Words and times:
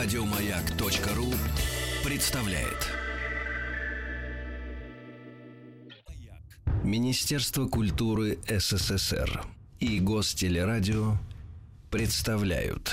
Радиомаяк.ру 0.00 1.26
представляет. 2.08 2.88
Министерство 6.84 7.66
культуры 7.66 8.38
СССР 8.46 9.42
и 9.80 9.98
Гостелерадио 9.98 11.16
представляют 11.90 12.92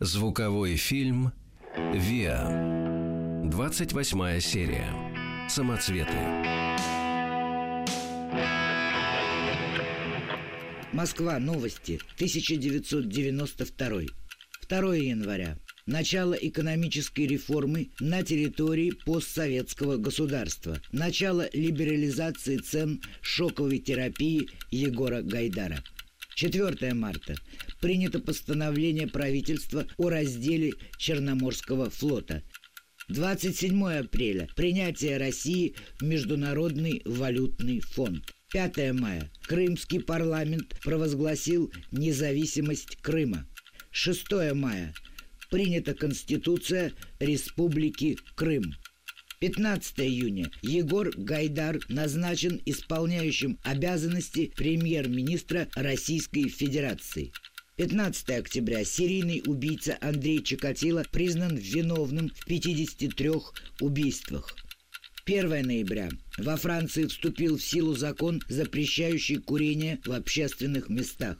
Звуковой 0.00 0.76
фильм 0.76 1.34
«Виа» 1.76 3.50
28 3.50 4.40
серия 4.40 5.46
«Самоцветы» 5.46 6.62
Москва. 10.92 11.38
Новости. 11.38 11.98
1992. 12.16 14.21
2 14.72 14.96
января. 14.96 15.58
Начало 15.84 16.32
экономической 16.32 17.26
реформы 17.26 17.90
на 18.00 18.22
территории 18.22 18.92
постсоветского 19.04 19.98
государства. 19.98 20.80
Начало 20.92 21.46
либерализации 21.52 22.56
цен 22.56 23.02
шоковой 23.20 23.80
терапии 23.80 24.48
Егора 24.70 25.20
Гайдара. 25.20 25.84
4 26.36 26.94
марта. 26.94 27.34
Принято 27.82 28.18
постановление 28.18 29.08
правительства 29.08 29.86
о 29.98 30.08
разделе 30.08 30.72
Черноморского 30.96 31.90
флота. 31.90 32.42
27 33.10 33.84
апреля. 33.98 34.48
Принятие 34.56 35.18
России 35.18 35.74
в 36.00 36.04
Международный 36.04 37.02
валютный 37.04 37.80
фонд. 37.80 38.24
5 38.54 38.92
мая. 38.94 39.30
Крымский 39.42 40.00
парламент 40.00 40.74
провозгласил 40.82 41.70
независимость 41.90 42.96
Крыма. 43.02 43.46
6 43.92 44.54
мая. 44.54 44.94
Принята 45.50 45.92
Конституция 45.92 46.94
Республики 47.20 48.16
Крым. 48.34 48.74
15 49.40 50.00
июня. 50.00 50.50
Егор 50.62 51.10
Гайдар 51.14 51.78
назначен 51.88 52.58
исполняющим 52.64 53.58
обязанности 53.62 54.50
премьер-министра 54.56 55.68
Российской 55.74 56.48
Федерации. 56.48 57.32
15 57.76 58.30
октября. 58.30 58.82
Серийный 58.82 59.42
убийца 59.46 59.98
Андрей 60.00 60.42
Чикатило 60.42 61.04
признан 61.12 61.56
виновным 61.56 62.30
в 62.30 62.46
53 62.46 63.30
убийствах. 63.80 64.56
1 65.26 65.66
ноября. 65.66 66.08
Во 66.38 66.56
Франции 66.56 67.04
вступил 67.04 67.58
в 67.58 67.62
силу 67.62 67.94
закон, 67.94 68.42
запрещающий 68.48 69.36
курение 69.36 70.00
в 70.06 70.12
общественных 70.12 70.88
местах. 70.88 71.36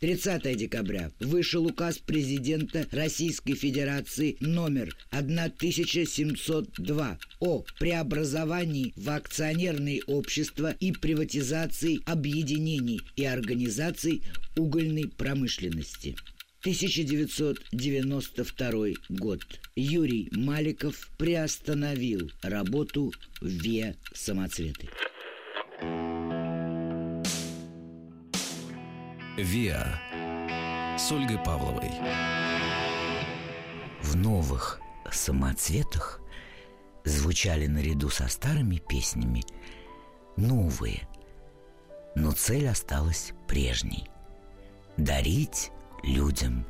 30 0.00 0.56
декабря 0.56 1.12
вышел 1.18 1.66
указ 1.66 1.98
президента 1.98 2.86
Российской 2.92 3.54
Федерации 3.54 4.36
номер 4.40 4.96
1702 5.10 7.18
о 7.40 7.64
преобразовании 7.78 8.94
в 8.96 9.10
акционерные 9.10 10.02
общества 10.06 10.74
и 10.78 10.92
приватизации 10.92 12.00
объединений 12.06 13.00
и 13.16 13.24
организаций 13.24 14.22
угольной 14.56 15.08
промышленности. 15.08 16.14
1992 16.60 18.86
год. 19.10 19.42
Юрий 19.76 20.28
Маликов 20.32 21.08
приостановил 21.16 22.32
работу 22.42 23.12
в 23.40 23.46
ВИА 23.46 23.94
«Самоцветы». 24.12 24.88
«Виа» 29.38 30.00
с 30.98 31.12
Ольгой 31.12 31.38
Павловой. 31.38 31.92
В 34.02 34.16
новых 34.16 34.80
самоцветах 35.12 36.20
звучали 37.04 37.68
наряду 37.68 38.08
со 38.10 38.26
старыми 38.26 38.78
песнями 38.78 39.44
новые, 40.36 41.06
но 42.16 42.32
цель 42.32 42.68
осталась 42.68 43.32
прежней– 43.46 44.10
дарить 44.96 45.70
людям 46.02 46.66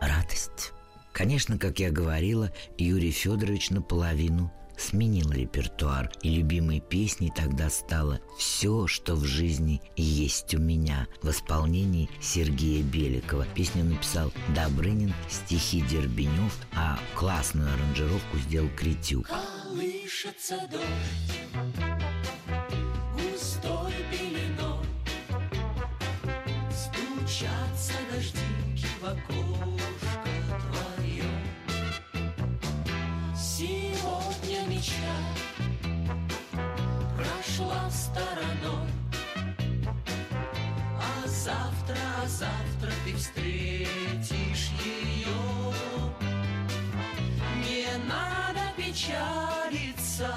радость. 0.00 0.72
Конечно, 1.12 1.58
как 1.58 1.78
я 1.78 1.90
говорила, 1.90 2.54
Юрий 2.78 3.10
Федорович 3.10 3.68
наполовину 3.68 4.50
сменил 4.76 5.30
репертуар, 5.30 6.10
и 6.22 6.30
любимой 6.30 6.80
песней 6.80 7.32
тогда 7.34 7.70
стало 7.70 8.20
«Все, 8.38 8.86
что 8.86 9.14
в 9.14 9.24
жизни 9.24 9.80
есть 9.96 10.54
у 10.54 10.58
меня» 10.58 11.08
в 11.22 11.30
исполнении 11.30 12.08
Сергея 12.20 12.82
Беликова. 12.82 13.46
Песню 13.54 13.84
написал 13.84 14.32
Добрынин, 14.54 15.14
стихи 15.28 15.80
Дербенев, 15.82 16.56
а 16.74 16.98
классную 17.14 17.72
аранжировку 17.72 18.38
сделал 18.38 18.68
Критюк. 18.76 19.28
Колышется 19.28 20.60
дождь 20.70 21.26
Стучатся 26.70 27.92
дождики 28.10 28.86
в 29.00 29.04
окошко 29.04 29.45
прошла 37.16 37.90
стороной, 37.90 38.88
А 40.98 41.28
завтра, 41.28 41.96
а 42.22 42.26
завтра 42.26 42.92
ты 43.04 43.14
встретишь 43.14 44.70
ее. 44.84 45.74
Не 47.64 47.86
надо 48.08 48.72
печалиться, 48.76 50.32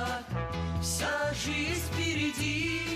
вся 0.82 1.34
жизнь 1.34 1.84
впереди, 1.92 2.89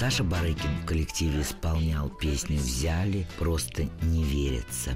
Саша 0.00 0.24
Барыкин 0.24 0.78
в 0.82 0.86
коллективе 0.86 1.42
исполнял 1.42 2.08
песню 2.08 2.56
«Взяли, 2.56 3.26
просто 3.38 3.82
не 4.00 4.24
верится». 4.24 4.92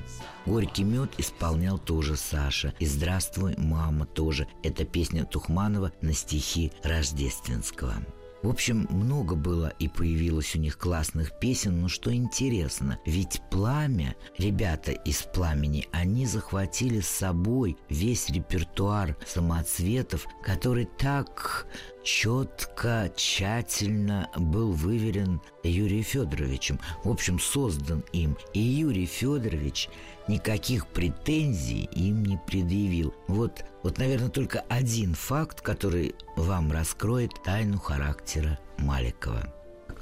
«Горький 0.46 0.82
мед» 0.82 1.10
исполнял 1.18 1.78
тоже 1.78 2.16
Саша. 2.16 2.72
И 2.78 2.86
«Здравствуй, 2.86 3.54
мама» 3.58 4.06
тоже. 4.06 4.48
Это 4.62 4.86
песня 4.86 5.26
Тухманова 5.26 5.92
на 6.00 6.14
стихи 6.14 6.72
Рождественского. 6.82 7.96
В 8.42 8.48
общем, 8.48 8.86
много 8.90 9.36
было 9.36 9.74
и 9.78 9.88
появилось 9.88 10.54
у 10.54 10.58
них 10.58 10.78
классных 10.78 11.38
песен, 11.38 11.82
но 11.82 11.88
что 11.88 12.14
интересно, 12.14 12.98
ведь 13.04 13.42
«Пламя», 13.50 14.16
ребята 14.38 14.92
из 14.92 15.22
«Пламени», 15.22 15.86
они 15.92 16.24
захватили 16.24 17.00
с 17.00 17.08
собой 17.08 17.76
весь 17.90 18.30
репертуар 18.30 19.18
самоцветов, 19.26 20.26
который 20.42 20.86
так 20.86 21.66
четко, 22.04 23.10
тщательно 23.16 24.30
был 24.36 24.72
выверен 24.72 25.40
Юрием 25.62 26.04
Федоровичем. 26.04 26.78
В 27.02 27.10
общем, 27.10 27.40
создан 27.40 28.04
им. 28.12 28.36
И 28.52 28.60
Юрий 28.60 29.06
Федорович 29.06 29.88
никаких 30.28 30.86
претензий 30.86 31.88
им 31.92 32.24
не 32.24 32.38
предъявил. 32.46 33.14
Вот, 33.26 33.64
вот, 33.82 33.98
наверное, 33.98 34.28
только 34.28 34.60
один 34.68 35.14
факт, 35.14 35.62
который 35.62 36.14
вам 36.36 36.70
раскроет 36.70 37.32
тайну 37.42 37.78
характера 37.78 38.58
Маликова. 38.78 39.52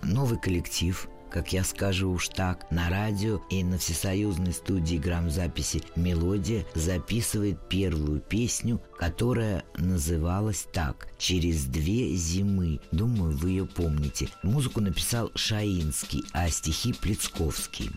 Новый 0.03 0.39
коллектив– 0.39 1.09
как 1.33 1.53
я 1.53 1.65
скажу 1.65 2.11
уж 2.11 2.29
так, 2.29 2.71
на 2.71 2.91
радио 2.91 3.41
и 3.49 3.65
на 3.65 3.79
всесоюзной 3.79 4.53
студии 4.53 4.97
грамзаписи 4.97 5.83
«Мелодия» 5.97 6.67
записывает 6.75 7.69
первую 7.69 8.21
песню, 8.21 8.83
которая 8.99 9.65
называлась 9.77 10.67
так 10.73 11.09
«Через 11.19 11.65
две 11.65 12.15
зимы». 12.15 12.81
Думаю, 12.91 13.37
вы 13.37 13.51
ее 13.51 13.67
помните. 13.67 14.29
Музыку 14.43 14.81
написал 14.81 15.33
Шаинский, 15.35 16.23
а 16.33 16.51
стихи 16.51 16.93
Плецковский. 16.93 17.91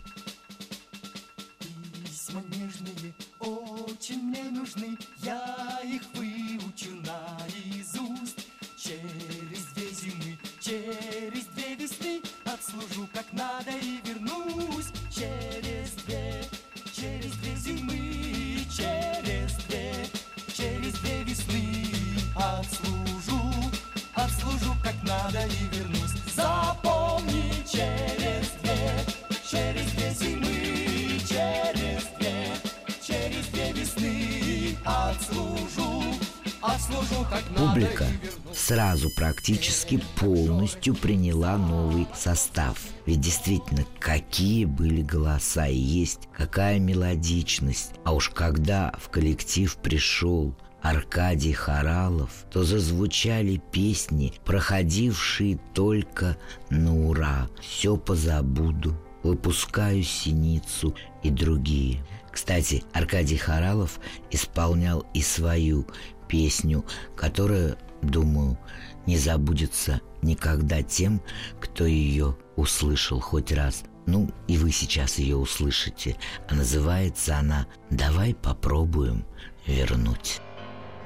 Сразу 38.96 39.10
практически 39.10 40.02
полностью 40.16 40.96
приняла 40.96 41.58
новый 41.58 42.08
состав. 42.16 42.80
Ведь 43.06 43.20
действительно, 43.20 43.84
какие 44.00 44.64
были 44.64 45.02
голоса 45.02 45.68
и 45.68 45.76
есть 45.76 46.30
какая 46.36 46.80
мелодичность. 46.80 47.92
А 48.06 48.14
уж 48.14 48.30
когда 48.30 48.94
в 48.98 49.10
коллектив 49.10 49.76
пришел 49.78 50.56
Аркадий 50.82 51.52
Харалов, 51.52 52.46
то 52.50 52.64
зазвучали 52.64 53.62
песни, 53.72 54.34
проходившие 54.46 55.60
только 55.74 56.38
на 56.70 57.08
ура. 57.08 57.50
«Все 57.60 57.98
позабуду», 57.98 58.96
«Выпускаю 59.24 60.04
синицу» 60.04 60.96
и 61.24 61.32
другие. 61.32 62.06
Кстати, 62.32 62.84
Аркадий 62.94 63.38
Харалов 63.38 64.00
исполнял 64.30 65.06
и 65.14 65.22
свою 65.22 65.86
песню, 66.28 66.86
которая, 67.16 67.78
думаю, 68.02 68.58
не 69.06 69.18
забудется 69.18 70.02
никогда 70.22 70.82
тем, 70.82 71.22
кто 71.60 71.86
ее 71.86 72.38
услышал 72.56 73.20
хоть 73.20 73.52
раз. 73.52 73.84
Ну, 74.06 74.30
и 74.48 74.58
вы 74.58 74.72
сейчас 74.72 75.18
ее 75.18 75.36
услышите. 75.36 76.16
А 76.48 76.56
называется 76.56 77.38
она 77.38 77.68
«Давай 77.90 78.36
попробуем 78.36 79.26
вернуть». 79.66 80.42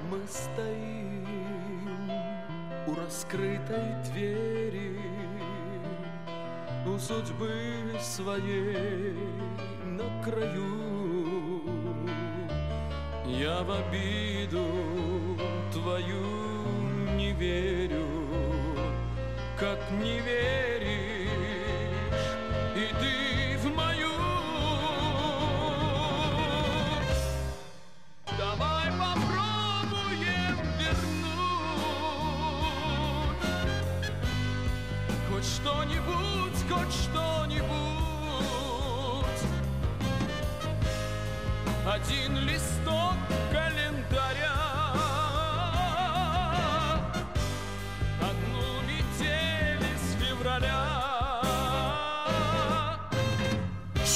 Мы 0.10 0.20
стоим 0.28 1.10
у 2.88 2.96
раскрытой 2.96 3.94
двери 4.12 5.00
У 6.88 6.98
судьбы 6.98 7.52
своей 8.02 9.14
на 9.86 10.24
краю 10.24 11.62
Я 13.28 13.62
в 13.62 13.72
обиду 13.72 14.66
твою 15.72 16.39
верю 17.40 18.06
Как 19.58 19.80
не 19.92 20.20
веришь 20.20 21.30
и 22.76 22.94
ты 23.00 23.58
в 23.58 23.76
мою. 23.76 24.10
Давай 28.38 28.88
попробуем 28.92 30.58
вернуть 30.80 31.40
Хоть 35.30 35.46
что-нибудь, 35.46 36.60
хоть 36.70 36.94
что-нибудь. 36.94 37.70
Один 41.86 42.38
листок 42.46 42.79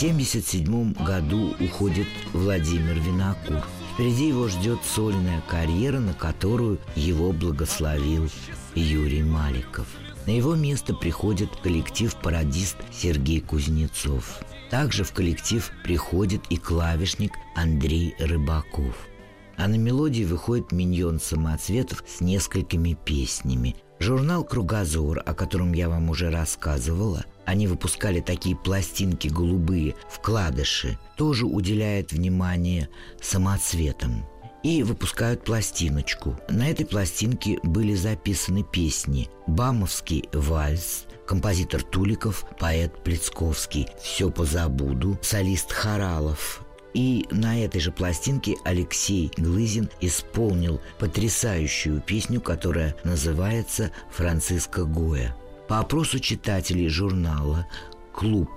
1977 0.03 1.05
году 1.05 1.55
уходит 1.63 2.07
Владимир 2.33 3.00
Винокур. 3.00 3.65
Впереди 3.94 4.27
его 4.27 4.50
ждет 4.50 4.79
сольная 4.83 5.41
карьера, 5.47 6.00
на 6.00 6.13
которую 6.13 6.79
его 6.94 7.31
благословил 7.31 8.29
Юрий 8.75 9.23
Маликов. 9.23 9.88
На 10.25 10.31
его 10.31 10.55
место 10.55 10.94
приходит 10.94 11.55
коллектив-пародист 11.55 12.75
Сергей 12.91 13.39
Кузнецов. 13.39 14.41
Также 14.69 15.05
в 15.05 15.13
коллектив 15.13 15.71
приходит 15.85 16.41
и 16.50 16.57
клавишник 16.57 17.31
Андрей 17.55 18.13
Рыбаков. 18.19 19.07
А 19.55 19.69
на 19.69 19.75
мелодии 19.75 20.25
выходит 20.25 20.73
миньон 20.73 21.17
самоцветов 21.17 22.03
с 22.05 22.19
несколькими 22.19 22.97
песнями. 23.05 23.77
Журнал 24.00 24.44
«Кругозор», 24.44 25.23
о 25.25 25.33
котором 25.33 25.71
я 25.71 25.88
вам 25.88 26.09
уже 26.09 26.29
рассказывала, 26.29 27.23
они 27.45 27.68
выпускали 27.68 28.19
такие 28.19 28.56
пластинки 28.56 29.28
голубые, 29.28 29.95
вкладыши, 30.10 30.98
тоже 31.18 31.45
уделяет 31.45 32.12
внимание 32.12 32.90
самоцветам. 33.22 34.25
И 34.63 34.81
выпускают 34.81 35.44
пластиночку. 35.44 36.40
На 36.48 36.69
этой 36.69 36.86
пластинке 36.86 37.60
были 37.63 37.95
записаны 37.95 38.63
песни 38.63 39.30
«Бамовский 39.45 40.30
вальс», 40.31 41.06
композитор 41.28 41.84
Туликов, 41.84 42.45
поэт 42.60 43.04
Плецковский, 43.04 43.88
«Все 44.01 44.30
позабуду», 44.30 45.19
солист 45.22 45.74
Харалов, 45.74 46.63
и 46.94 47.25
на 47.31 47.63
этой 47.63 47.81
же 47.81 47.92
пластинке 47.92 48.56
Алексей 48.63 49.31
Глызин 49.36 49.89
исполнил 50.00 50.80
потрясающую 51.00 52.01
песню, 52.01 52.39
которая 52.39 52.96
называется 53.04 53.92
«Франциско 54.12 54.86
Гоя». 54.86 55.36
По 55.68 55.80
опросу 55.80 56.19
читателей 56.19 56.89
журнала 56.89 57.68
«Клуб» 58.12 58.50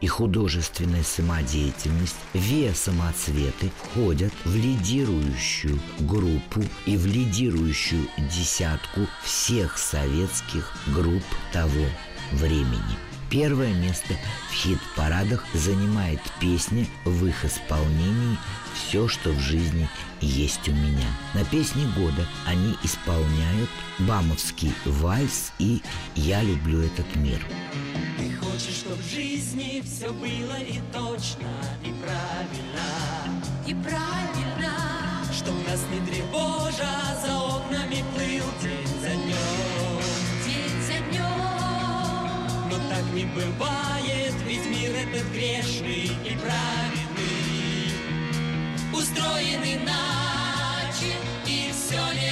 и 0.00 0.06
художественная 0.06 1.02
самодеятельность 1.02 2.16
«Виа 2.32 2.74
самоцветы» 2.74 3.70
входят 3.76 4.32
в 4.44 4.54
лидирующую 4.54 5.78
группу 6.00 6.62
и 6.86 6.96
в 6.96 7.06
лидирующую 7.06 8.06
десятку 8.18 9.00
всех 9.22 9.78
советских 9.78 10.72
групп 10.94 11.24
того 11.52 11.86
времени. 12.32 13.13
Первое 13.34 13.72
место 13.72 14.14
в 14.48 14.52
хит-парадах 14.52 15.44
занимает 15.54 16.20
песня 16.40 16.86
в 17.04 17.26
их 17.26 17.44
исполнении 17.44 18.38
«Все, 18.74 19.08
что 19.08 19.30
в 19.30 19.40
жизни 19.40 19.88
есть 20.20 20.68
у 20.68 20.72
меня». 20.72 21.08
На 21.34 21.44
песне 21.44 21.84
года 21.96 22.28
они 22.46 22.76
исполняют 22.84 23.68
«Бамовский 23.98 24.72
вальс» 24.84 25.52
и 25.58 25.82
«Я 26.14 26.44
люблю 26.44 26.80
этот 26.80 27.16
мир». 27.16 27.44
Ты 28.18 28.36
хочешь, 28.36 28.84
чтоб 28.84 28.96
в 28.96 29.10
жизни 29.12 29.82
все 29.84 30.12
было 30.12 30.60
и 30.60 30.78
точно, 30.92 31.50
и 31.82 31.92
правильно 32.04 33.42
И 33.66 33.74
правильно, 33.74 34.78
Чтоб 35.36 35.54
нас 35.66 35.84
не 35.90 36.06
тревожа 36.06 36.88
за 37.26 37.36
окнами 37.36 38.04
плыл 38.14 38.44
день 38.62 38.83
не 43.14 43.24
бывает, 43.26 44.34
ведь 44.44 44.66
мир 44.66 44.90
этот 44.90 45.30
грешный 45.32 46.10
и 46.24 46.36
праведный. 46.36 47.92
Устроен 48.92 49.62
иначе, 49.62 51.14
и 51.46 51.70
все 51.72 51.96
неожиданно 51.96 52.23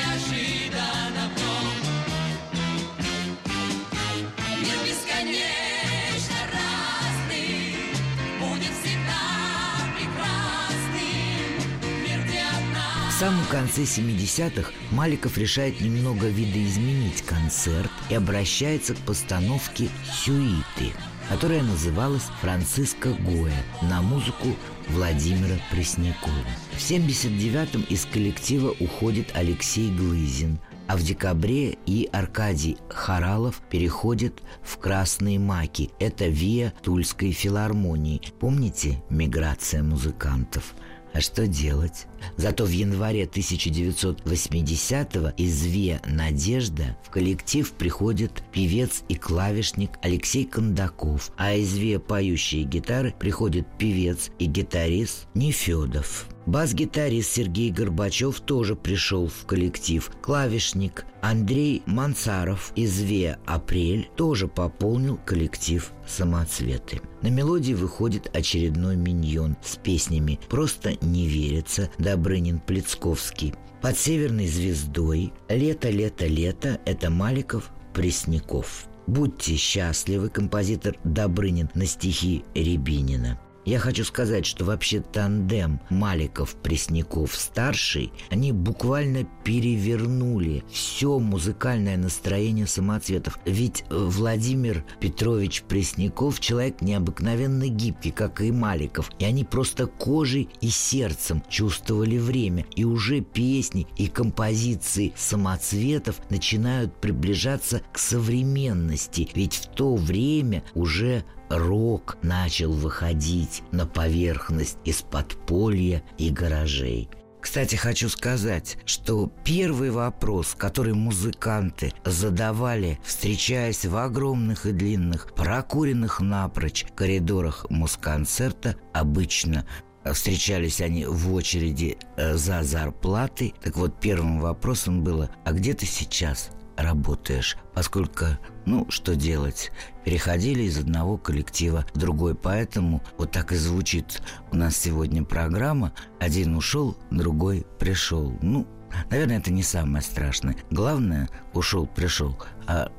самом 13.23 13.45
конце 13.45 13.83
70-х 13.83 14.73
Маликов 14.91 15.39
решает 15.39 15.81
немного 15.81 16.27
видоизменить 16.27 17.23
концерт 17.23 17.89
и 18.11 18.17
обращается 18.17 18.97
к 18.97 18.99
постановке 18.99 19.89
«Сюиты», 20.13 20.93
которая 21.29 21.63
называлась 21.63 22.25
«Франциско 22.41 23.11
Гоя» 23.13 23.65
на 23.81 24.03
музыку 24.03 24.49
Владимира 24.89 25.55
Преснякова. 25.71 26.35
В 26.73 26.79
79-м 26.79 27.83
из 27.83 28.07
коллектива 28.07 28.75
уходит 28.81 29.31
Алексей 29.35 29.89
Глызин, 29.93 30.59
а 30.89 30.97
в 30.97 31.05
декабре 31.05 31.79
и 31.87 32.09
Аркадий 32.13 32.77
Харалов 32.89 33.61
переходит 33.71 34.43
в 34.65 34.79
«Красные 34.79 35.39
маки». 35.39 35.91
Это 36.01 36.27
ВИА 36.27 36.73
Тульской 36.83 37.31
филармонии. 37.31 38.21
Помните 38.41 39.01
«Миграция 39.11 39.85
музыкантов»? 39.85 40.75
А 41.15 41.21
что 41.21 41.47
делать? 41.47 42.07
Зато 42.37 42.65
в 42.65 42.71
январе 42.71 43.25
1980-го 43.25 45.29
из 45.37 45.67
ВИА 45.67 46.01
«Надежда» 46.07 46.97
в 47.05 47.11
коллектив 47.11 47.71
приходит 47.73 48.43
певец 48.53 49.03
и 49.09 49.17
клавишник 49.17 49.91
Алексей 50.03 50.47
Кондаков, 50.47 51.31
а 51.37 51.53
из 51.53 51.77
ВИА 51.77 51.99
«Поющие 51.99 52.65
гитары» 52.65 53.15
приходит 53.19 53.67
певец 53.79 54.31
и 54.39 54.47
гитарист 54.47 55.27
Нефедов. 55.35 56.29
Бас-гитарист 56.47 57.31
Сергей 57.31 57.71
Горбачев 57.71 58.41
тоже 58.41 58.75
пришел 58.75 59.29
в 59.29 59.47
коллектив. 59.47 60.11
Клавишник 60.21 61.07
Андрей 61.21 61.83
Мансаров 61.87 62.73
из 62.75 63.01
ВИА 63.01 63.39
«Апрель» 63.47 64.11
тоже 64.17 64.49
пополнил 64.49 65.21
коллектив 65.25 65.93
«Самоцветы». 66.07 67.01
На 67.23 67.29
мелодии 67.29 67.75
выходит 67.75 68.35
очередной 68.37 68.97
миньон 68.97 69.57
с 69.63 69.77
песнями 69.77 70.41
«Просто 70.49 70.95
не 71.01 71.29
верится» 71.29 71.89
Добрынин 71.99 72.59
Плецковский. 72.59 73.55
«Под 73.81 73.97
северной 73.97 74.49
звездой», 74.49 75.33
«Лето, 75.49 75.91
лето, 75.91 76.27
лето»– 76.27 76.81
это 76.85 77.09
Маликов 77.09 77.71
Пресняков. 77.95 78.87
«Будьте 79.07 79.55
счастливы» 79.57 80.29
композитор 80.29 80.97
Добрынин 81.05 81.71
на 81.75 81.87
стихи 81.87 82.45
Рябинина. 82.55 83.41
Я 83.65 83.79
хочу 83.79 84.05
сказать, 84.05 84.45
что 84.45 84.65
вообще 84.65 85.01
тандем 85.01 85.79
Маликов-Пресняков-старший, 85.89 88.13
они 88.29 88.51
буквально 88.51 89.25
перевернули 89.45 90.65
все 90.71 91.21
музыкальное 91.21 91.97
настроение 91.97 92.67
самоцветов. 92.67 93.39
Ведь 93.45 93.85
Владимир 93.89 94.85
Петрович 94.99 95.63
Пресняков 95.63 96.41
человек 96.41 96.81
необыкновенно 96.81 97.69
гибкий, 97.69 98.11
как 98.11 98.41
и 98.41 98.51
Маликов. 98.51 99.13
И 99.21 99.25
они 99.25 99.45
просто 99.45 99.87
кожей 99.87 100.49
и 100.61 100.69
сердцем 100.69 101.41
чувствовали 101.49 102.19
время. 102.19 102.67
И 102.75 102.85
уже 102.85 103.21
песни 103.21 103.87
и 103.97 104.09
композиции 104.09 105.13
самоцветов 105.17 106.21
начинают 106.31 106.97
приближаться 106.97 107.83
к 107.93 107.99
современности. 107.99 109.29
Ведь 109.35 109.55
в 109.55 109.69
то 109.69 109.95
время 109.95 110.65
уже 110.75 111.25
рок 111.53 112.17
начал 112.23 112.73
выходить 112.73 113.63
на 113.73 113.87
поверхность 113.87 114.79
из 114.85 115.03
подполья 115.03 116.03
и 116.19 116.31
гаражей. 116.31 117.09
Кстати, 117.41 117.75
хочу 117.75 118.09
сказать, 118.09 118.79
что 118.85 119.31
первый 119.45 119.91
вопрос, 119.91 120.55
который 120.57 120.95
музыканты 120.95 121.93
задавали, 122.05 123.01
встречаясь 123.03 123.85
в 123.85 123.97
огромных 123.97 124.65
и 124.65 124.73
длинных, 124.73 125.35
прокуренных 125.35 126.21
напрочь 126.21 126.87
коридорах 126.95 127.67
мусконцерта, 127.69 128.77
обычно 128.95 129.67
встречались 130.05 130.81
они 130.81 131.05
в 131.05 131.33
очереди 131.35 131.99
э, 132.17 132.35
за 132.35 132.63
зарплатой. 132.63 133.55
Так 133.61 133.77
вот, 133.77 133.99
первым 134.01 134.39
вопросом 134.39 135.03
было, 135.03 135.29
а 135.45 135.53
где 135.53 135.75
ты 135.75 135.85
сейчас? 135.85 136.51
работаешь, 136.77 137.57
поскольку, 137.75 138.27
ну, 138.65 138.87
что 138.91 139.17
делать, 139.17 139.71
переходили 140.05 140.63
из 140.63 140.79
одного 140.79 141.19
коллектива 141.19 141.87
в 141.95 141.99
другой, 141.99 142.35
поэтому 142.35 143.03
вот 143.19 143.33
так 143.33 143.53
и 143.53 143.57
звучит 143.57 144.23
у 144.51 144.57
нас 144.57 144.77
сегодня 144.77 145.25
программа 145.25 145.93
«Один 146.21 146.57
ушел, 146.57 146.97
другой 147.11 147.67
пришел». 147.79 148.37
Ну, 148.43 148.67
наверное, 149.11 149.39
это 149.39 149.53
не 149.53 149.63
самое 149.63 150.03
страшное. 150.03 150.57
Главное, 150.71 151.29
ушел, 151.53 151.87
пришел, 151.87 152.39
а 152.67 152.91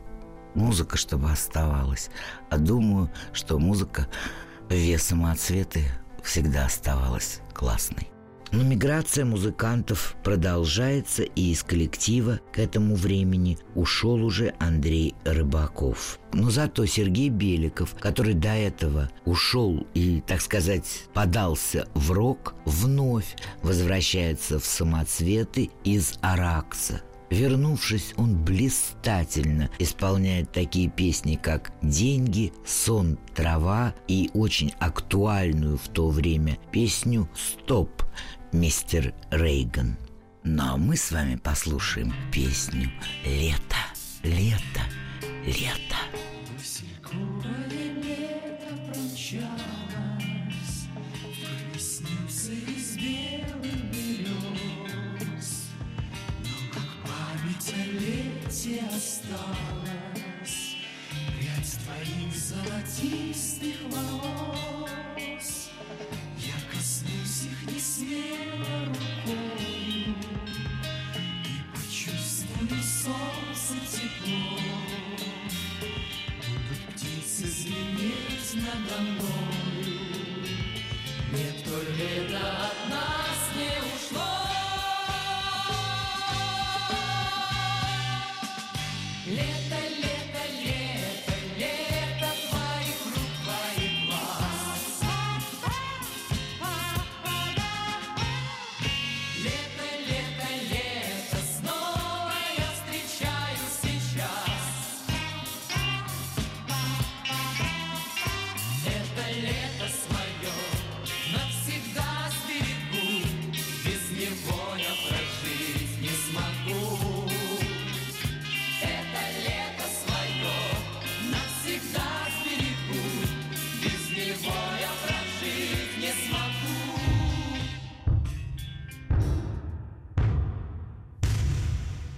музыка, 0.55 0.97
чтобы 0.97 1.31
оставалась. 1.31 2.09
А 2.49 2.57
думаю, 2.57 3.11
что 3.31 3.59
музыка 3.59 4.07
весом 4.69 5.25
отцветы 5.25 5.83
всегда 6.23 6.65
оставалась 6.65 7.41
классной. 7.53 8.12
Но 8.53 8.61
миграция 8.61 9.25
музыкантов 9.25 10.15
продолжается, 10.23 11.23
и 11.23 11.51
из 11.51 11.63
коллектива 11.63 12.39
к 12.51 12.59
этому 12.59 12.93
времени 12.93 13.57
ушел 13.73 14.23
уже 14.23 14.53
Андрей 14.59 15.15
Рыбаков. 15.25 16.19
Но 16.33 16.51
зато 16.51 16.85
Сергей 16.85 17.29
Беликов, 17.29 17.95
который 17.99 18.35
до 18.35 18.49
этого 18.49 19.09
ушел 19.25 19.87
и, 19.95 20.21
так 20.27 20.39
сказать, 20.39 21.05
подался 21.15 21.87
в 21.95 22.11
рок, 22.11 22.53
вновь 22.65 23.35
возвращается 23.63 24.59
в 24.59 24.65
самоцветы 24.65 25.71
из 25.83 26.13
Аракса– 26.21 27.01
Вернувшись, 27.33 28.13
он 28.15 28.35
блистательно 28.45 29.71
исполняет 29.79 30.51
такие 30.51 30.87
песни, 30.87 31.35
как 31.35 31.71
«Деньги», 31.81 32.53
«Сон», 32.63 33.17
«Трава» 33.33 33.95
и 34.07 34.29
очень 34.35 34.71
актуальную 34.79 35.79
в 35.79 35.87
то 35.87 36.09
время 36.09 36.59
песню 36.71 37.27
«Стоп», 37.33 38.03
мистер 38.51 39.15
Рейган. 39.31 39.97
Ну 40.43 40.63
а 40.63 40.77
мы 40.77 40.95
с 40.95 41.11
вами 41.11 41.35
послушаем 41.37 42.13
песню 42.31 42.91
«Лето, 43.25 43.77
лето, 44.21 44.83
лето». 45.47 46.22
Золотистых 62.63 63.75
волос. 63.91 65.69
Я 66.37 66.53
коснусь 66.71 67.45
их 67.45 67.73
не 67.73 67.79
смело 67.79 68.85
рукою 68.85 70.15
И 71.45 71.61
почувствую 71.73 72.81
солнце 72.83 73.73
тепло. 73.91 74.59
Будут 76.39 76.95
птицы 76.95 77.47
звенеть 77.47 78.53
надо 78.55 79.01
мною. 79.01 79.99
Нет, 81.33 81.63
то 81.63 81.81
лето 81.97 82.39
от 82.65 82.92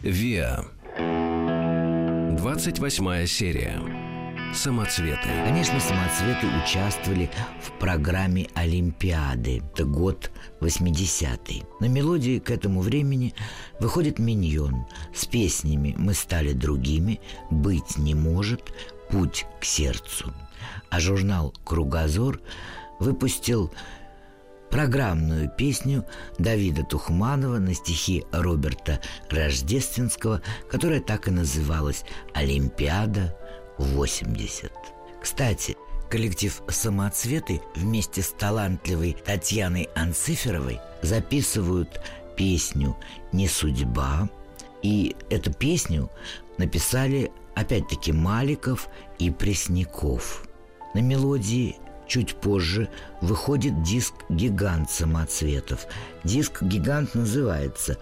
ВИА. 0.06 0.64
28 2.38 3.26
серия. 3.26 3.82
Самоцветы. 4.54 5.28
Конечно, 5.44 5.80
самоцветы 5.80 6.46
участвовали 6.64 7.32
в 7.60 7.72
программе 7.80 8.48
Олимпиады. 8.54 9.64
Это 9.74 9.84
год 9.86 10.30
80-й. 10.62 11.64
На 11.80 11.88
мелодии 11.88 12.38
к 12.38 12.52
этому 12.52 12.82
времени 12.82 13.34
выходит 13.80 14.20
«Миньон» 14.20 14.86
с 15.12 15.26
песнями 15.26 15.96
«Мы 15.98 16.14
стали 16.14 16.54
другими», 16.54 17.20
«Быть 17.50 17.98
не 17.98 18.14
может», 18.14 18.62
«Путь 19.10 19.48
к 19.60 19.66
сердцу». 19.66 20.32
А 20.92 21.00
журнал 21.00 21.52
«Кругозор» 21.64 22.40
выпустил 23.00 23.72
программную 24.76 25.50
песню 25.50 26.06
Давида 26.38 26.84
Тухманова 26.84 27.60
на 27.60 27.74
стихи 27.74 28.26
Роберта 28.34 29.00
Рождественского, 29.30 30.42
которая 30.70 31.00
так 31.00 31.30
и 31.30 31.32
называлась 31.32 32.04
«Олимпиада 32.34 33.38
80». 33.78 34.70
Кстати, 35.22 35.78
коллектив 36.10 36.62
«Самоцветы» 36.68 37.62
вместе 37.74 38.22
с 38.22 38.32
талантливой 38.32 39.16
Татьяной 39.26 39.88
Анциферовой 39.96 40.82
записывают 41.02 42.02
песню 42.36 42.98
«Не 43.32 43.48
судьба», 43.48 44.28
и 44.82 45.16
эту 45.30 45.54
песню 45.54 46.12
написали 46.58 47.32
опять-таки 47.56 48.12
Маликов 48.12 48.90
и 49.20 49.32
Пресняков. 49.32 50.44
На 50.94 51.00
мелодии 51.00 51.78
чуть 52.08 52.36
позже 52.36 52.90
выходит 53.22 53.84
диск 53.84 54.14
«Гигант 54.30 54.90
самоцветов». 54.90 55.88
Диск 56.24 56.64
«Гигант» 56.64 57.16
называется 57.16 57.98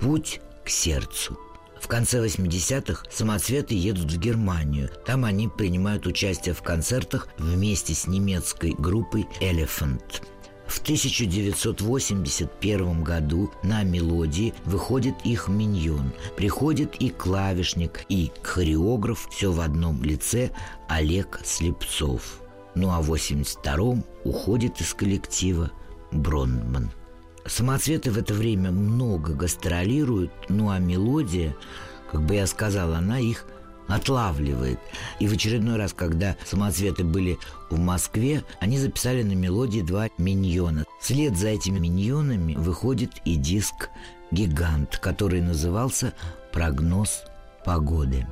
«Путь 0.00 0.40
к 0.64 0.68
сердцу». 0.68 1.36
В 1.80 1.88
конце 1.88 2.24
80-х 2.24 3.02
самоцветы 3.10 3.74
едут 3.74 4.12
в 4.12 4.18
Германию. 4.18 4.88
Там 5.04 5.24
они 5.24 5.48
принимают 5.48 6.06
участие 6.06 6.54
в 6.54 6.62
концертах 6.62 7.26
вместе 7.38 7.94
с 7.94 8.06
немецкой 8.06 8.76
группой 8.76 9.26
«Elephant». 9.40 10.22
В 10.66 10.80
1981 10.80 13.04
году 13.04 13.50
на 13.62 13.84
мелодии 13.84 14.52
выходит 14.64 15.14
их 15.22 15.46
миньон. 15.48 16.12
Приходит 16.36 16.96
и 16.96 17.10
клавишник, 17.10 18.04
и 18.08 18.32
хореограф, 18.42 19.28
все 19.30 19.52
в 19.52 19.60
одном 19.60 20.02
лице 20.02 20.50
Олег 20.88 21.38
Слепцов. 21.44 22.40
Ну 22.76 22.90
а 22.90 23.00
в 23.00 23.10
82-м 23.10 24.04
уходит 24.24 24.80
из 24.82 24.92
коллектива 24.92 25.70
Бронман. 26.12 26.90
Самоцветы 27.46 28.10
в 28.10 28.18
это 28.18 28.34
время 28.34 28.70
много 28.70 29.32
гастролируют, 29.32 30.30
ну 30.50 30.68
а 30.68 30.78
мелодия, 30.78 31.56
как 32.12 32.22
бы 32.22 32.34
я 32.34 32.46
сказал, 32.46 32.92
она 32.92 33.18
их 33.18 33.46
отлавливает. 33.88 34.78
И 35.20 35.26
в 35.26 35.32
очередной 35.32 35.76
раз, 35.76 35.94
когда 35.94 36.36
самоцветы 36.44 37.02
были 37.02 37.38
в 37.70 37.78
Москве, 37.78 38.44
они 38.60 38.78
записали 38.78 39.22
на 39.22 39.32
мелодии 39.32 39.80
два 39.80 40.08
миньона. 40.18 40.84
Вслед 41.00 41.36
за 41.38 41.48
этими 41.48 41.78
миньонами 41.78 42.56
выходит 42.56 43.10
и 43.24 43.36
диск 43.36 43.88
«Гигант», 44.30 44.98
который 44.98 45.40
назывался 45.40 46.12
«Прогноз 46.52 47.22
погоды». 47.64 48.26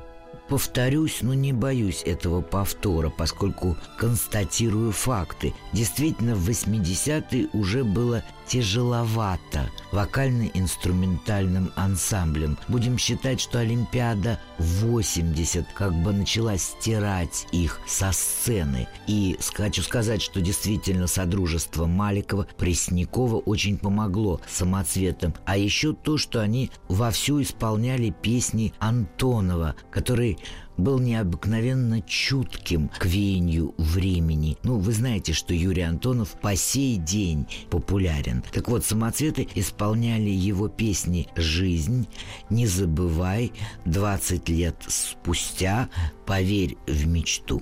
Повторюсь, 0.47 1.19
но 1.21 1.33
не 1.33 1.53
боюсь 1.53 2.03
этого 2.05 2.41
повтора, 2.41 3.09
поскольку 3.09 3.77
констатирую 3.97 4.91
факты. 4.91 5.53
Действительно, 5.73 6.35
в 6.35 6.47
80-е 6.47 7.49
уже 7.53 7.83
было 7.83 8.23
тяжеловато 8.47 9.69
вокально-инструментальным 9.91 11.71
ансамблем. 11.75 12.57
Будем 12.67 12.97
считать, 12.97 13.39
что 13.39 13.59
Олимпиада 13.59 14.39
80 14.59 15.67
как 15.73 15.93
бы 15.93 16.11
начала 16.11 16.57
стирать 16.57 17.47
их 17.51 17.79
со 17.87 18.11
сцены. 18.11 18.87
И 19.07 19.37
хочу 19.53 19.81
сказать, 19.81 20.21
что 20.21 20.41
действительно 20.41 21.07
Содружество 21.07 21.85
Маликова, 21.85 22.47
Преснякова 22.57 23.37
очень 23.37 23.77
помогло 23.77 24.41
самоцветам. 24.47 25.33
А 25.45 25.57
еще 25.57 25.93
то, 25.93 26.17
что 26.17 26.41
они 26.41 26.71
вовсю 26.87 27.41
исполняли 27.41 28.09
песни 28.09 28.73
Антонова, 28.79 29.75
который 29.91 30.37
был 30.77 30.99
необыкновенно 30.99 32.01
чутким 32.01 32.89
к 32.89 33.05
веянию 33.05 33.73
времени. 33.77 34.57
Ну, 34.63 34.77
вы 34.77 34.91
знаете, 34.91 35.33
что 35.33 35.53
Юрий 35.53 35.83
Антонов 35.83 36.31
по 36.41 36.55
сей 36.55 36.97
день 36.97 37.47
популярен. 37.69 38.43
Так 38.51 38.69
вот, 38.69 38.85
самоцветы 38.85 39.47
исполняли 39.55 40.29
его 40.29 40.67
песни 40.67 41.27
«Жизнь», 41.35 42.07
«Не 42.49 42.67
забывай», 42.67 43.53
«20 43.85 44.51
лет 44.51 44.75
спустя», 44.87 45.89
«Поверь 46.25 46.77
в 46.87 47.07
мечту». 47.07 47.61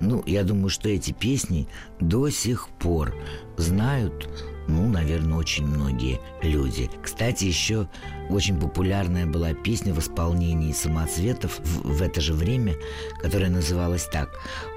Ну, 0.00 0.22
я 0.26 0.44
думаю, 0.44 0.68
что 0.68 0.88
эти 0.88 1.12
песни 1.12 1.66
до 2.00 2.28
сих 2.28 2.68
пор 2.78 3.14
знают 3.56 4.28
ну, 4.66 4.88
наверное, 4.88 5.38
очень 5.38 5.66
многие 5.66 6.20
люди. 6.42 6.90
Кстати, 7.02 7.44
еще 7.44 7.88
очень 8.30 8.58
популярная 8.58 9.26
была 9.26 9.52
песня 9.52 9.92
в 9.92 9.98
исполнении 9.98 10.72
самоцветов 10.72 11.58
в, 11.60 11.96
в 11.98 12.02
это 12.02 12.20
же 12.20 12.32
время, 12.32 12.76
которая 13.20 13.50
называлась 13.50 14.04
так 14.06 14.30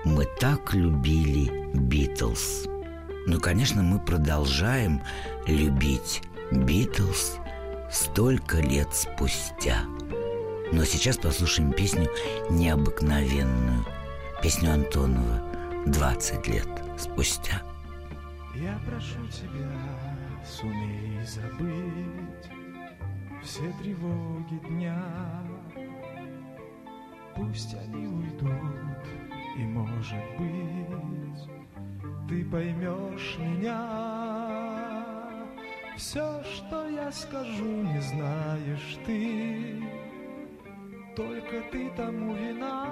«Мы 0.04 0.26
так 0.40 0.74
любили 0.74 1.52
Битлз». 1.74 2.66
Ну, 3.26 3.40
конечно, 3.40 3.84
мы 3.84 4.00
продолжаем 4.00 5.02
любить 5.48 6.22
Битлз 6.52 7.38
столько 7.92 8.58
лет 8.60 8.88
спустя. 8.94 9.84
Но 10.72 10.84
сейчас 10.84 11.18
послушаем 11.18 11.72
песню 11.72 12.10
необыкновенную, 12.50 13.86
песню 14.42 14.74
Антонова 14.74 15.42
«20 15.86 16.52
лет 16.52 16.68
спустя». 16.98 17.62
Я 18.56 18.80
прошу 18.86 19.28
тебя, 19.28 19.72
сумей 20.44 21.24
забыть 21.26 22.68
все 23.48 23.72
тревоги 23.82 24.58
дня. 24.68 25.02
Пусть 27.36 27.74
они 27.76 28.08
уйдут, 28.08 29.08
и, 29.58 29.64
может 29.64 30.24
быть, 30.38 31.50
ты 32.28 32.44
поймешь 32.46 33.38
меня. 33.40 33.88
Все, 35.96 36.44
что 36.44 36.90
я 36.90 37.12
скажу, 37.12 37.84
не 37.84 38.02
знаешь 38.02 38.98
ты, 39.06 39.82
только 41.16 41.62
ты 41.72 41.90
тому 41.92 42.36
вина. 42.36 42.86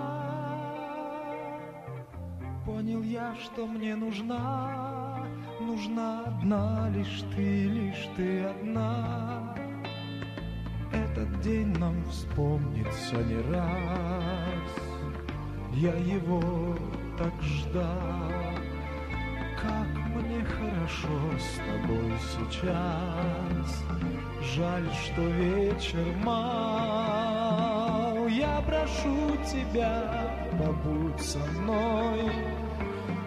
Понял 2.66 3.04
я, 3.04 3.36
что 3.36 3.68
мне 3.68 3.96
нужна, 3.96 5.28
нужна 5.60 6.24
одна 6.26 6.90
лишь 6.90 7.24
ты, 7.36 7.66
лишь 7.66 8.08
ты 8.16 8.44
одна. 8.44 9.56
Этот 10.92 11.42
день 11.42 11.78
нам 11.78 12.04
вспомнится 12.10 13.16
не 13.16 13.42
раз, 13.52 14.72
я 15.74 15.94
его 15.96 16.78
так 17.18 17.34
ждал. 17.42 18.32
Как 19.62 19.88
мне 20.16 20.44
хорошо 20.46 21.10
с 21.40 21.58
тобой 21.58 22.14
сейчас, 22.34 23.84
жаль, 24.56 24.90
что 25.04 25.22
вечер 25.22 26.06
мал. 26.24 27.66
Я 28.28 28.62
прошу 28.62 29.36
тебя, 29.46 30.30
побудь 30.60 31.22
со 31.22 31.40
мной, 31.40 32.32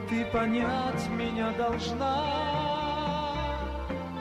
ты 0.09 0.25
понять 0.27 1.09
меня 1.11 1.53
должна. 1.53 2.25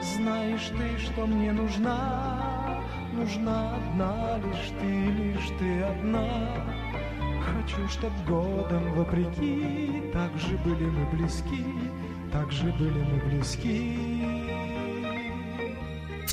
Знаешь 0.02 0.70
ты, 0.76 0.98
что 0.98 1.26
мне 1.26 1.52
нужна, 1.52 2.82
нужна 3.12 3.76
одна 3.76 4.38
лишь 4.38 4.70
ты, 4.80 4.86
лишь 4.86 5.48
ты 5.58 5.82
одна. 5.82 6.28
Хочу, 7.42 7.88
чтоб 7.88 8.12
годом 8.26 8.92
вопреки, 8.94 10.02
так 10.12 10.36
же 10.38 10.58
были 10.58 10.84
мы 10.84 11.06
близки, 11.16 11.64
так 12.32 12.52
же 12.52 12.72
были 12.72 13.02
мы 13.02 13.30
близки. 13.30 14.17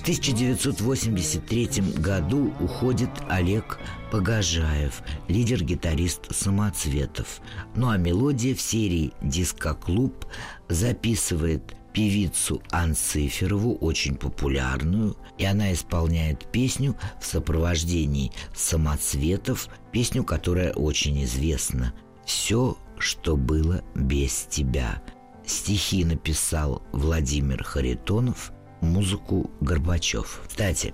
В 0.06 0.08
1983 0.08 1.82
году 1.98 2.54
уходит 2.60 3.10
Олег 3.28 3.80
Погожаев, 4.12 5.02
лидер-гитарист 5.28 6.32
«Самоцветов». 6.32 7.42
Ну 7.76 7.90
а 7.90 7.98
мелодия 7.98 8.54
в 8.54 8.62
серии 8.62 9.14
«Диско-клуб» 9.24 10.28
записывает 10.70 11.76
певицу 11.92 12.62
Анциферову, 12.70 13.78
очень 13.78 14.16
популярную, 14.16 15.18
и 15.40 15.46
она 15.46 15.74
исполняет 15.74 16.52
песню 16.52 16.96
в 17.20 17.26
сопровождении 17.26 18.32
самоцветов, 18.54 19.70
песню, 19.92 20.24
которая 20.24 20.72
очень 20.74 21.24
известна 21.24 21.96
«Все, 22.28 22.78
что 23.00 23.36
было 23.36 23.84
без 23.96 24.46
тебя». 24.52 25.02
Стихи 25.48 26.06
написал 26.06 26.84
Владимир 26.92 27.64
Харитонов, 27.64 28.52
музыку 28.86 29.50
Горбачев. 29.62 30.42
Кстати, 30.48 30.94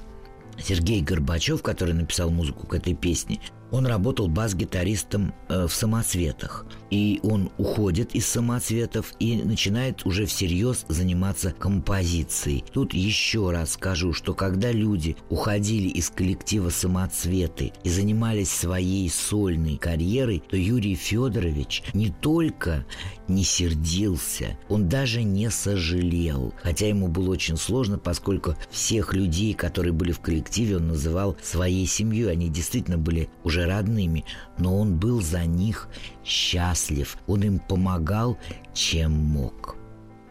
Сергей 0.60 1.02
Горбачев, 1.02 1.62
который 1.62 1.94
написал 1.94 2.30
музыку 2.30 2.68
к 2.68 2.74
этой 2.74 2.94
песне, 2.96 3.40
он 3.72 3.86
работал 3.86 4.28
бас-гитаристом 4.28 5.34
э, 5.50 5.68
в 5.68 5.74
самоцветах. 5.74 6.66
И 6.92 7.20
он 7.24 7.50
уходит 7.58 8.14
из 8.16 8.28
самоцветов 8.28 9.14
и 9.20 9.38
начинает 9.38 10.06
уже 10.06 10.26
всерьез 10.26 10.86
заниматься 10.90 11.52
композицией. 11.58 12.64
Тут 12.72 12.94
еще 12.94 13.50
раз 13.50 13.74
скажу, 13.74 14.14
что 14.14 14.34
когда 14.34 14.72
люди 14.72 15.16
уходили 15.30 15.88
из 15.88 16.10
коллектива 16.10 16.70
самоцветы 16.70 17.72
и 17.84 17.90
занимались 17.90 18.52
своей 18.52 19.10
сольной 19.10 19.78
карьерой, 19.78 20.44
то 20.50 20.58
Юрий 20.58 20.96
Федорович 20.96 21.84
не 21.94 22.10
только 22.10 22.86
не 23.28 23.44
сердился, 23.44 24.58
он 24.68 24.90
даже 24.90 25.24
не 25.24 25.50
сожалел. 25.50 26.54
Хотя 26.62 26.88
ему 26.88 27.08
было 27.08 27.32
очень 27.32 27.58
сложно, 27.58 27.98
поскольку 27.98 28.56
всех 28.70 29.14
людей, 29.14 29.54
которые 29.54 29.94
были 29.94 30.12
в 30.12 30.20
коллективе, 30.20 30.78
он 30.78 30.90
называл 30.90 31.38
своей 31.42 31.86
семьей. 31.86 32.32
Они 32.32 32.50
действительно 32.50 32.98
были 32.98 33.30
уже 33.44 33.66
родными, 33.66 34.26
но 34.62 34.80
он 34.80 34.98
был 34.98 35.22
за 35.22 35.46
них 35.46 35.90
счастлив. 36.24 37.18
Он 37.28 37.44
им 37.44 37.60
помогал, 37.60 38.38
чем 38.74 39.12
мог. 39.12 39.76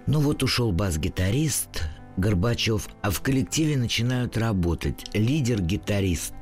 Ну 0.07 0.21
вот 0.21 0.43
ушел 0.43 0.73
бас-гитарист 0.73 1.83
Горбачев, 2.17 2.89
а 3.03 3.11
в 3.11 3.21
коллективе 3.21 3.77
начинают 3.77 4.37
работать 4.37 5.07
лидер-гитарист 5.15 6.35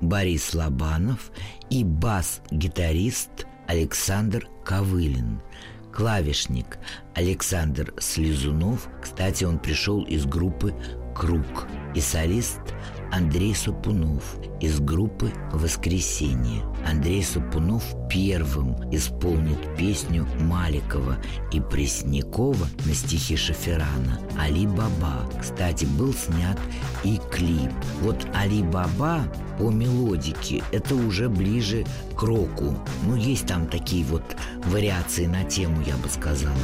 Борис 0.00 0.54
Лобанов 0.54 1.30
и 1.70 1.84
бас-гитарист 1.84 3.46
Александр 3.66 4.48
Ковылин– 4.64 5.40
клавишник 5.98 6.78
Александр 7.16 7.92
Слезунов, 7.98 8.88
кстати, 9.02 9.42
он 9.42 9.58
пришел 9.58 10.04
из 10.04 10.26
группы 10.26 10.72
«Круг», 11.12 11.66
и 11.96 12.00
солист 12.00 12.60
Андрей 13.10 13.54
Сапунов 13.54 14.36
из 14.60 14.80
группы 14.80 15.32
«Воскресенье». 15.52 16.62
Андрей 16.86 17.22
Сапунов 17.22 17.82
первым 18.10 18.74
исполнит 18.92 19.58
песню 19.76 20.26
Маликова 20.40 21.16
и 21.50 21.60
Преснякова 21.60 22.66
на 22.84 22.94
стихи 22.94 23.36
Шаферана 23.36 24.20
«Али 24.38 24.66
Баба». 24.66 25.24
Кстати, 25.40 25.86
был 25.86 26.12
снят 26.12 26.58
и 27.02 27.18
клип. 27.30 27.72
Вот 28.02 28.26
«Али 28.34 28.62
Баба» 28.62 29.22
по 29.58 29.70
мелодике 29.70 30.62
это 30.70 30.94
уже 30.94 31.28
ближе 31.28 31.86
к 32.14 32.22
року. 32.22 32.74
Ну, 33.06 33.16
есть 33.16 33.46
там 33.46 33.66
такие 33.68 34.04
вот 34.04 34.24
вариации 34.66 35.26
на 35.26 35.44
тему, 35.44 35.82
я 35.86 35.96
бы 35.96 36.08
сказала. 36.08 36.54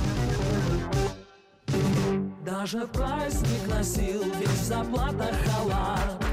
Даже 2.45 2.87
праздник 2.87 3.69
носил 3.69 4.23
весь 4.39 4.49
в 4.49 4.65
заплатах 4.65 5.35
халат 5.45 6.24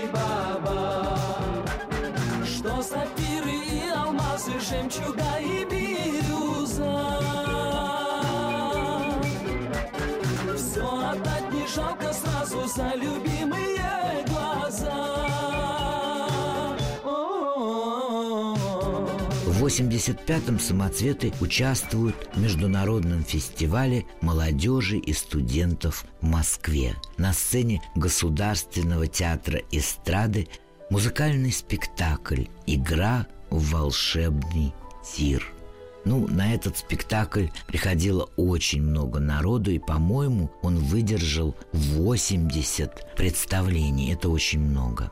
что 2.45 2.81
сапфиры 2.81 3.20
жалко 11.75 12.13
сразу 12.13 12.67
за 12.67 12.93
любимые 12.95 14.25
глаза. 14.27 15.21
В 19.45 19.65
85-м 19.65 20.59
самоцветы 20.59 21.31
участвуют 21.39 22.15
в 22.33 22.41
международном 22.41 23.23
фестивале 23.23 24.05
молодежи 24.21 24.97
и 24.97 25.13
студентов 25.13 26.05
в 26.19 26.25
Москве. 26.25 26.95
На 27.17 27.31
сцене 27.31 27.81
Государственного 27.95 29.07
театра 29.07 29.61
эстрады 29.71 30.47
музыкальный 30.89 31.51
спектакль 31.51 32.45
«Игра 32.65 33.27
в 33.49 33.71
волшебный 33.71 34.73
тир». 35.05 35.53
Ну, 36.03 36.27
на 36.27 36.53
этот 36.53 36.77
спектакль 36.77 37.47
приходило 37.67 38.29
очень 38.35 38.81
много 38.81 39.19
народу, 39.19 39.71
и, 39.71 39.79
по-моему, 39.79 40.49
он 40.61 40.77
выдержал 40.77 41.55
80 41.73 43.15
представлений. 43.15 44.11
Это 44.11 44.29
очень 44.29 44.59
много. 44.59 45.11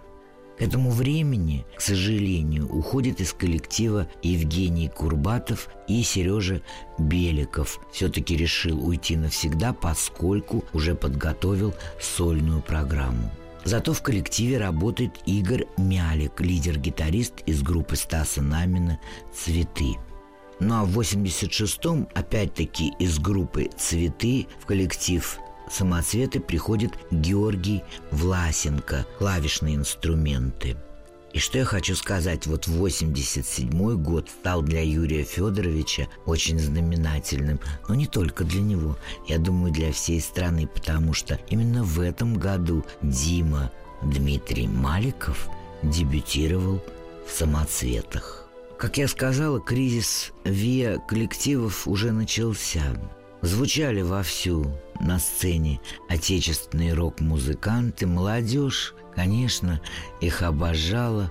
К 0.58 0.62
этому 0.64 0.92
времени, 0.92 1.66
к 1.78 1.80
сожалению, 1.80 2.68
уходит 2.68 3.22
из 3.22 3.32
коллектива 3.32 4.10
Евгений 4.22 4.90
Курбатов 4.90 5.70
и 5.88 6.04
Сережа 6.04 6.62
Беликов. 6.98 7.80
Все-таки 7.94 8.36
решил 8.36 8.86
уйти 8.86 9.16
навсегда, 9.16 9.72
поскольку 9.72 10.66
уже 10.74 10.96
подготовил 10.96 11.74
сольную 12.02 12.62
программу. 12.62 13.32
Зато 13.64 13.94
в 13.94 14.02
коллективе 14.02 14.58
работает 14.58 15.12
Игорь 15.26 15.66
Мялик, 15.78 16.42
лидер-гитарист 16.42 17.42
из 17.46 17.62
группы 17.62 17.96
Стаса 17.96 18.42
Намина 18.42 19.00
«Цветы». 19.34 19.96
Ну 20.60 20.76
а 20.76 20.84
в 20.84 21.00
86-м, 21.00 22.10
опять-таки, 22.14 22.92
из 23.00 23.18
группы 23.18 23.70
«Цветы» 23.78 24.48
в 24.62 24.66
коллектив 24.66 25.40
«Самоцветы» 25.72 26.40
приходит 26.40 26.92
Георгий 27.12 27.84
Власенко, 28.12 29.06
клавишные 29.18 29.76
инструменты. 29.76 30.76
И 31.32 31.40
что 31.40 31.60
я 31.60 31.66
хочу 31.66 31.96
сказать, 31.96 32.48
вот 32.48 32.68
87 32.68 33.96
год 34.02 34.30
стал 34.30 34.64
для 34.64 34.82
Юрия 34.82 35.24
Федоровича 35.24 36.08
очень 36.26 36.60
знаменательным, 36.60 37.60
но 37.88 37.94
не 37.94 38.08
только 38.08 38.44
для 38.44 38.62
него, 38.62 38.98
я 39.28 39.38
думаю, 39.38 39.72
для 39.72 39.92
всей 39.94 40.20
страны, 40.20 40.68
потому 40.68 41.14
что 41.14 41.40
именно 41.50 41.84
в 41.84 42.00
этом 42.02 42.34
году 42.34 42.84
Дима 43.02 43.72
Дмитрий 44.02 44.68
Маликов 44.68 45.48
дебютировал 45.84 46.84
в 47.28 47.32
«Самоцветах». 47.32 48.49
Как 48.80 48.98
я 48.98 49.10
сказала, 49.10 49.60
кризис 49.60 50.32
ВИА 50.46 51.00
коллективов 51.00 51.86
уже 51.86 52.14
начался. 52.14 52.82
Звучали 53.42 54.02
вовсю 54.02 54.74
на 55.02 55.20
сцене 55.20 55.82
отечественные 56.08 56.94
рок-музыканты, 56.94 58.08
молодежь, 58.08 58.96
конечно, 59.14 59.82
их 60.22 60.44
обожала, 60.44 61.30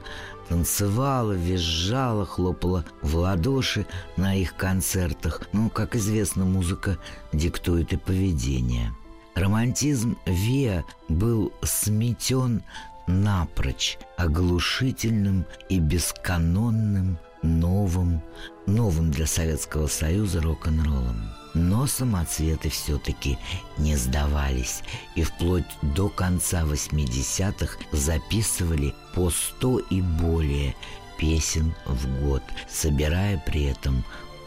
танцевала, 0.50 1.32
визжала, 1.32 2.26
хлопала 2.26 2.84
в 3.00 3.16
ладоши 3.16 3.86
на 4.18 4.34
их 4.34 4.54
концертах. 4.54 5.40
Ну, 5.54 5.70
как 5.70 5.96
известно, 5.96 6.44
музыка 6.44 6.98
диктует 7.32 7.94
и 7.94 7.96
поведение. 7.96 8.92
Романтизм 9.34 10.18
Виа 10.26 10.84
был 11.08 11.54
сметен 11.62 12.62
напрочь 13.06 13.96
оглушительным 14.18 15.46
и 15.70 15.78
бесканонным 15.78 17.16
новым, 17.42 18.22
новым 18.66 19.10
для 19.10 19.26
Советского 19.26 19.86
Союза 19.86 20.40
рок-н-роллом. 20.40 21.30
Но 21.54 21.86
самоцветы 21.86 22.68
все-таки 22.68 23.38
не 23.78 23.96
сдавались 23.96 24.82
и 25.14 25.22
вплоть 25.22 25.64
до 25.82 26.08
конца 26.08 26.62
80-х 26.62 27.78
записывали 27.92 28.94
по 29.14 29.30
100 29.30 29.78
и 29.90 30.00
более 30.00 30.76
песен 31.18 31.74
в 31.86 32.24
год, 32.24 32.42
собирая 32.68 33.42
при 33.44 33.64
этом 33.64 34.04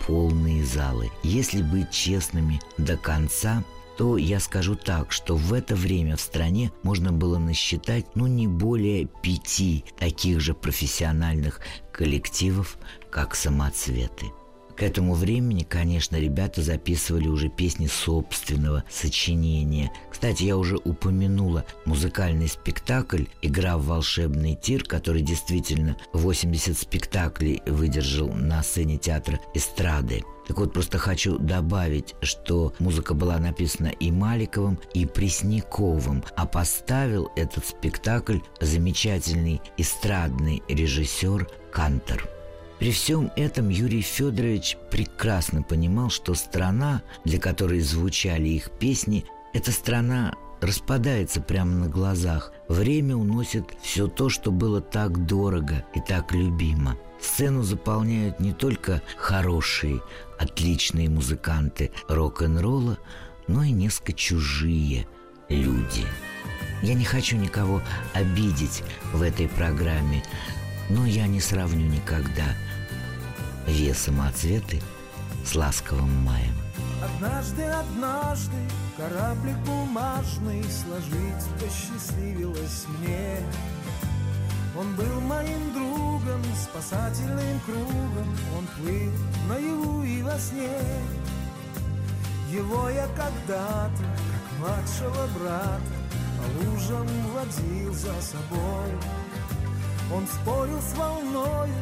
полные 0.08 0.64
залы. 0.64 1.12
Если 1.24 1.62
быть 1.62 1.92
честными 1.92 2.62
до 2.78 2.98
конца, 2.98 3.64
то 3.98 4.18
я 4.18 4.40
скажу 4.40 4.76
так, 4.76 5.12
что 5.12 5.36
в 5.36 5.54
это 5.54 5.76
время 5.76 6.16
в 6.16 6.22
стране 6.22 6.72
можно 6.84 7.12
было 7.12 7.38
насчитать 7.38 8.06
ну 8.16 8.28
не 8.28 8.48
более 8.48 9.08
пяти 9.22 9.86
таких 9.98 10.40
же 10.40 10.54
профессиональных 10.54 11.60
коллективов, 11.92 12.78
как 13.10 13.36
самоцветы. 13.36 14.28
К 14.82 14.84
этому 14.84 15.14
времени, 15.14 15.62
конечно, 15.62 16.16
ребята 16.16 16.64
записывали 16.64 17.28
уже 17.28 17.50
песни 17.50 17.86
собственного 17.86 18.84
сочинения. 18.90 19.92
Кстати, 20.10 20.42
я 20.42 20.58
уже 20.58 20.78
упомянула 20.78 21.66
музыкальный 21.86 22.48
спектакль 22.48 23.26
«Игра 23.44 23.78
в 23.78 23.86
волшебный 23.86 24.56
тир», 24.56 24.84
который 24.84 25.22
действительно 25.22 25.98
80 26.14 26.76
спектаклей 26.76 27.62
выдержал 27.68 28.30
на 28.30 28.64
сцене 28.64 28.98
театра 28.98 29.40
эстрады. 29.54 30.24
Так 30.48 30.58
вот, 30.58 30.74
просто 30.74 30.98
хочу 30.98 31.38
добавить, 31.38 32.16
что 32.24 32.74
музыка 32.80 33.14
была 33.14 33.38
написана 33.38 33.90
и 33.90 34.10
Маликовым, 34.10 34.80
и 34.96 35.06
Пресняковым, 35.06 36.24
а 36.36 36.48
поставил 36.48 37.30
этот 37.36 37.68
спектакль 37.68 38.40
замечательный 38.60 39.62
эстрадный 39.78 40.64
режиссер 40.68 41.48
Кантер. 41.72 42.41
При 42.82 42.90
всем 42.90 43.32
этом 43.36 43.70
Юрий 43.70 44.02
Федорович 44.02 44.76
прекрасно 44.90 45.62
понимал, 45.62 46.10
что 46.10 46.34
страна, 46.34 47.04
для 47.24 47.40
которой 47.40 47.80
звучали 47.80 48.50
их 48.50 48.72
песни, 48.72 49.24
эта 49.54 49.72
страна 49.72 50.34
распадается 50.62 51.42
прямо 51.42 51.74
на 51.74 51.88
глазах. 51.88 52.52
Время 52.68 53.16
уносит 53.16 53.66
все 53.84 54.08
то, 54.08 54.30
что 54.30 54.52
было 54.52 54.82
так 54.82 55.28
дорого 55.28 55.86
и 55.94 56.00
так 56.00 56.32
любимо. 56.32 56.98
Сцену 57.22 57.62
заполняют 57.62 58.40
не 58.40 58.52
только 58.52 59.04
хорошие, 59.16 60.02
отличные 60.40 61.08
музыканты 61.08 61.92
рок-н-ролла, 62.08 62.98
но 63.48 63.62
и 63.62 63.70
несколько 63.70 64.14
чужие 64.14 65.06
люди. 65.50 66.04
Я 66.82 66.96
не 66.96 67.06
хочу 67.06 67.38
никого 67.38 67.84
обидеть 68.16 68.82
в 69.14 69.22
этой 69.22 69.48
программе, 69.50 70.24
но 70.90 71.06
я 71.06 71.28
не 71.28 71.40
сравню 71.40 71.86
никогда 71.86 72.56
вес 73.68 73.98
самоцветы 73.98 74.82
с 75.46 75.56
ласковым 75.56 76.24
маем. 76.24 76.56
Однажды, 77.04 77.64
однажды 77.64 78.56
кораблик 78.98 79.58
бумажный 79.66 80.64
сложить 80.64 81.46
посчастливилось 81.60 82.86
мне. 83.00 83.40
Он 84.78 84.96
был 84.96 85.22
моим 85.22 85.74
другом, 85.74 86.42
спасательным 86.56 87.60
кругом, 87.66 88.38
он 88.58 88.68
плыл 88.78 89.12
наяву 89.50 90.04
и 90.04 90.22
во 90.22 90.38
сне. 90.40 90.80
Его 92.52 92.90
я 92.90 93.08
когда-то, 93.08 93.98
как 93.98 94.60
младшего 94.60 95.28
брата, 95.38 95.82
по 96.38 96.66
лужам 96.66 97.08
водил 97.34 97.94
за 97.94 98.14
собой. 98.22 98.92
Он 100.14 100.28
спорил 100.28 100.80
с 100.82 100.98
волною 100.98 101.74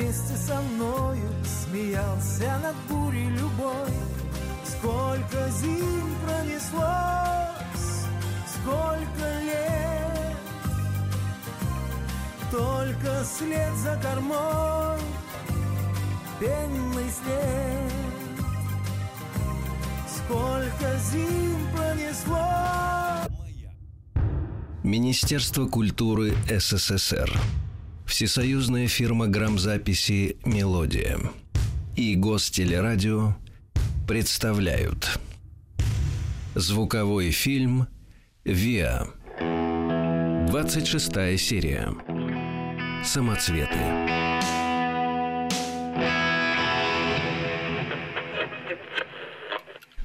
вместе 0.00 0.34
со 0.36 0.60
мною 0.62 1.28
смеялся 1.44 2.58
над 2.62 2.76
бурей 2.88 3.28
любой. 3.28 3.92
Сколько 4.64 5.50
зим 5.50 6.14
пронеслось, 6.24 8.06
сколько 8.54 9.40
лет, 9.42 10.36
только 12.50 13.24
след 13.24 13.74
за 13.76 13.98
кормой, 14.02 15.00
пенный 16.38 17.10
след. 17.10 17.92
Сколько 20.08 20.96
зим 21.12 21.68
пронеслось. 21.76 23.28
Министерство 24.82 25.66
культуры 25.66 26.34
СССР. 26.48 27.30
Всесоюзная 28.10 28.88
фирма 28.88 29.28
грамзаписи 29.28 30.36
«Мелодия» 30.44 31.16
и 31.94 32.16
Гостелерадио 32.16 33.36
представляют 34.08 35.20
Звуковой 36.56 37.30
фильм 37.30 37.86
«Виа». 38.44 39.06
26 40.48 41.12
серия. 41.38 41.94
Самоцветы. 43.04 43.78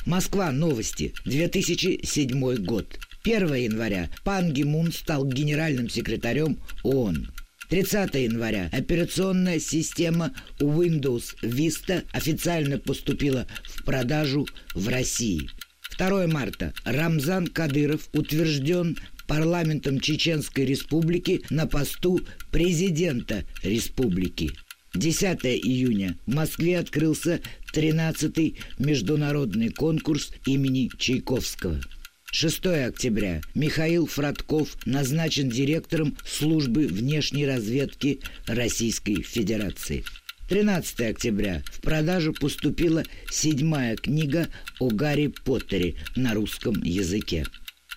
Москва. 0.06 0.52
Новости. 0.52 1.12
2007 1.26 2.56
год. 2.64 3.00
1 3.24 3.54
января 3.56 4.12
Пан 4.24 4.54
Ги 4.54 4.62
Мун 4.64 4.92
стал 4.92 5.26
генеральным 5.26 5.90
секретарем 5.90 6.60
ООН. 6.84 7.32
30 7.70 8.14
января 8.16 8.70
операционная 8.72 9.60
система 9.60 10.34
Windows 10.60 11.36
Vista 11.42 12.04
официально 12.12 12.78
поступила 12.78 13.48
в 13.64 13.84
продажу 13.84 14.48
в 14.74 14.88
России. 14.88 15.50
2 15.98 16.28
марта 16.28 16.74
Рамзан 16.84 17.48
Кадыров 17.48 18.10
утвержден 18.14 18.98
парламентом 19.28 20.00
Чеченской 20.00 20.66
Республики 20.66 21.42
на 21.50 21.66
посту 21.66 22.20
президента 22.52 23.46
республики. 23.64 24.52
10 24.94 25.46
июня 25.46 26.18
в 26.26 26.34
Москве 26.34 26.80
открылся 26.80 27.42
13-й 27.74 28.58
международный 28.80 29.70
конкурс 29.70 30.32
имени 30.46 30.90
Чайковского. 30.98 31.82
6 32.32 32.66
октября 32.66 33.42
Михаил 33.54 34.08
Фродков 34.08 34.76
назначен 34.86 35.50
директором 35.50 36.18
службы 36.26 36.88
внешней 36.88 37.46
разведки 37.46 38.20
Российской 38.46 39.22
Федерации. 39.22 40.04
13 40.50 41.02
октября 41.02 41.64
в 41.72 41.82
продажу 41.82 42.34
поступила 42.34 43.04
седьмая 43.32 43.96
книга 43.96 44.50
о 44.80 44.90
Гарри 44.90 45.28
Поттере 45.28 45.96
на 46.16 46.34
русском 46.34 46.84
языке. 46.84 47.46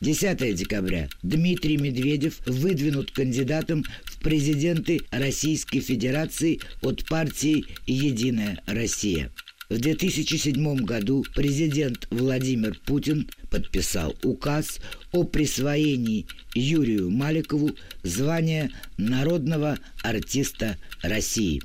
10 0.00 0.54
декабря 0.54 1.08
Дмитрий 1.22 1.76
Медведев 1.76 2.40
выдвинут 2.46 3.10
кандидатом 3.10 3.84
в 4.04 4.20
президенты 4.20 5.00
Российской 5.10 5.80
Федерации 5.80 6.60
от 6.80 7.04
партии 7.06 7.64
«Единая 7.86 8.62
Россия». 8.66 9.32
В 9.70 9.78
2007 9.78 10.76
году 10.76 11.26
президент 11.34 12.06
Владимир 12.10 12.78
Путин 12.86 13.28
подписал 13.50 14.14
указ 14.24 14.80
о 15.12 15.24
присвоении 15.24 16.26
Юрию 16.54 17.10
Маликову 17.10 17.72
звания 18.02 18.70
народного 18.96 19.78
артиста 20.02 20.78
России. 21.02 21.60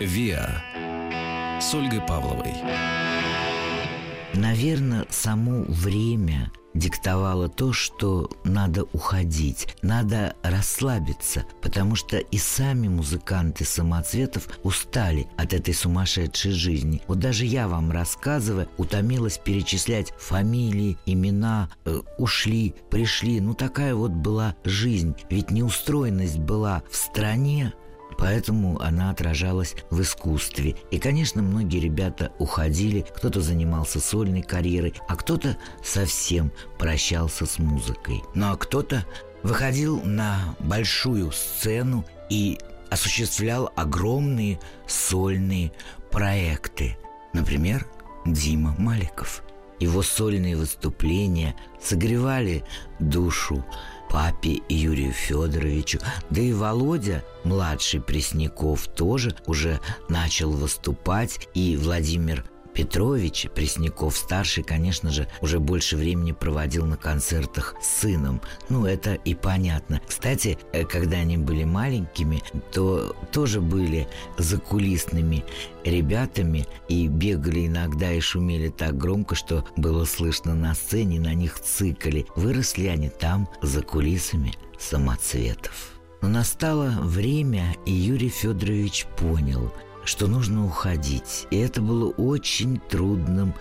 «Виа» 0.00 0.60
с 1.62 1.74
Ольгой 1.74 2.02
Павловой. 2.06 2.52
Наверное, 4.34 5.06
само 5.08 5.62
время 5.62 6.52
диктовало 6.74 7.48
то, 7.48 7.72
что 7.72 8.30
надо 8.44 8.84
уходить, 8.92 9.76
надо 9.82 10.34
расслабиться, 10.42 11.44
потому 11.62 11.94
что 11.94 12.18
и 12.18 12.38
сами 12.38 12.88
музыканты 12.88 13.64
самоцветов 13.64 14.48
устали 14.62 15.28
от 15.36 15.52
этой 15.52 15.74
сумасшедшей 15.74 16.52
жизни. 16.52 17.02
Вот 17.06 17.18
даже 17.18 17.44
я 17.46 17.68
вам 17.68 17.90
рассказывая, 17.90 18.68
утомилась 18.76 19.38
перечислять 19.38 20.12
фамилии, 20.18 20.98
имена, 21.06 21.70
э, 21.84 22.00
ушли, 22.18 22.74
пришли. 22.90 23.40
Ну 23.40 23.54
такая 23.54 23.94
вот 23.94 24.10
была 24.10 24.56
жизнь. 24.64 25.14
Ведь 25.30 25.50
неустроенность 25.50 26.38
была 26.38 26.82
в 26.90 26.96
стране, 26.96 27.72
Поэтому 28.18 28.80
она 28.80 29.10
отражалась 29.10 29.74
в 29.90 30.00
искусстве. 30.00 30.76
И, 30.90 30.98
конечно, 30.98 31.42
многие 31.42 31.80
ребята 31.80 32.32
уходили, 32.38 33.04
кто-то 33.14 33.40
занимался 33.40 34.00
сольной 34.00 34.42
карьерой, 34.42 34.94
а 35.08 35.16
кто-то 35.16 35.56
совсем 35.82 36.52
прощался 36.78 37.46
с 37.46 37.58
музыкой. 37.58 38.22
Ну 38.34 38.52
а 38.52 38.56
кто-то 38.56 39.04
выходил 39.42 40.00
на 40.02 40.56
большую 40.58 41.32
сцену 41.32 42.04
и 42.30 42.58
осуществлял 42.90 43.72
огромные 43.76 44.58
сольные 44.86 45.72
проекты. 46.10 46.96
Например, 47.32 47.86
Дима 48.24 48.74
Маликов. 48.78 49.42
Его 49.80 50.02
сольные 50.02 50.56
выступления 50.56 51.56
согревали 51.82 52.64
душу 53.00 53.64
папе 54.14 54.60
Юрию 54.68 55.12
Федоровичу. 55.12 55.98
Да 56.30 56.40
и 56.40 56.52
Володя, 56.52 57.24
младший 57.42 58.00
Пресняков, 58.00 58.86
тоже 58.86 59.34
уже 59.46 59.80
начал 60.08 60.52
выступать. 60.52 61.48
И 61.52 61.76
Владимир 61.76 62.44
Петрович 62.74 63.46
Пресняков 63.54 64.16
старший, 64.16 64.64
конечно 64.64 65.10
же, 65.10 65.28
уже 65.40 65.60
больше 65.60 65.96
времени 65.96 66.32
проводил 66.32 66.84
на 66.86 66.96
концертах 66.96 67.76
с 67.80 68.00
сыном. 68.00 68.40
Ну, 68.68 68.84
это 68.84 69.14
и 69.14 69.34
понятно. 69.34 70.00
Кстати, 70.06 70.58
э, 70.72 70.84
когда 70.84 71.18
они 71.18 71.36
были 71.36 71.64
маленькими, 71.64 72.42
то 72.72 73.16
тоже 73.32 73.60
были 73.60 74.08
закулисными 74.38 75.44
ребятами 75.84 76.66
и 76.88 77.06
бегали 77.06 77.66
иногда 77.66 78.12
и 78.12 78.20
шумели 78.20 78.68
так 78.68 78.98
громко, 78.98 79.36
что 79.36 79.64
было 79.76 80.04
слышно 80.04 80.54
на 80.54 80.74
сцене, 80.74 81.20
на 81.20 81.34
них 81.34 81.60
цикали. 81.60 82.26
Выросли 82.34 82.86
они 82.86 83.08
там 83.08 83.48
за 83.62 83.82
кулисами 83.82 84.54
самоцветов. 84.78 85.90
Но 86.22 86.28
настало 86.28 86.90
время, 87.02 87.76
и 87.86 87.92
Юрий 87.92 88.30
Федорович 88.30 89.06
понял– 89.16 89.72
что 90.04 90.26
нужно 90.26 90.64
уходить. 90.64 91.46
И 91.50 91.56
это 91.56 91.80
было 91.80 92.10
очень 92.10 92.78
трудным 92.78 93.54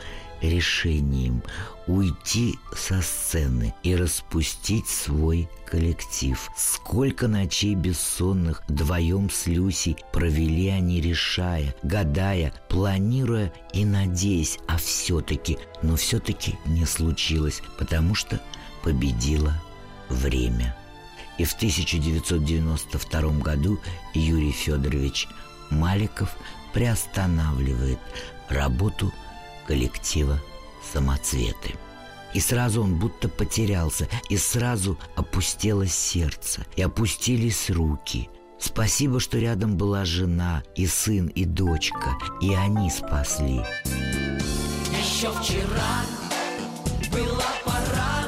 решением 0.43 1.41
уйти 1.87 2.59
со 2.75 3.01
сцены 3.01 3.73
и 3.83 3.95
распустить 3.95 4.87
свой 4.87 5.49
коллектив. 5.65 6.49
Сколько 6.55 7.27
ночей 7.27 7.75
бессонных 7.75 8.63
вдвоем 8.67 9.29
с 9.29 9.47
Люсей 9.47 9.97
провели 10.11 10.67
они, 10.67 11.01
решая, 11.01 11.75
гадая, 11.83 12.53
планируя 12.69 13.53
и 13.73 13.85
надеясь, 13.85 14.59
а 14.67 14.77
все-таки, 14.77 15.57
но 15.81 15.95
все-таки 15.95 16.57
не 16.65 16.85
случилось, 16.85 17.61
потому 17.77 18.15
что 18.15 18.39
победило 18.83 19.53
время. 20.09 20.75
И 21.37 21.45
в 21.45 21.53
1992 21.53 23.21
году 23.39 23.79
Юрий 24.13 24.51
Федорович 24.51 25.27
Маликов 25.79 26.35
приостанавливает 26.73 27.99
работу 28.49 29.11
коллектива 29.67 30.39
«Самоцветы». 30.91 31.75
И 32.33 32.39
сразу 32.39 32.81
он 32.81 32.97
будто 32.97 33.29
потерялся, 33.29 34.07
и 34.29 34.37
сразу 34.37 34.97
опустелось 35.15 35.93
сердце, 35.93 36.65
и 36.75 36.81
опустились 36.81 37.69
руки. 37.69 38.29
Спасибо, 38.59 39.19
что 39.19 39.37
рядом 39.37 39.77
была 39.77 40.03
жена, 40.05 40.63
и 40.75 40.87
сын, 40.87 41.27
и 41.27 41.45
дочка, 41.45 42.17
и 42.41 42.53
они 42.53 42.89
спасли. 42.89 43.61
Еще 44.97 45.31
вчера 45.31 46.01
была 47.11 47.51
пора, 47.65 48.22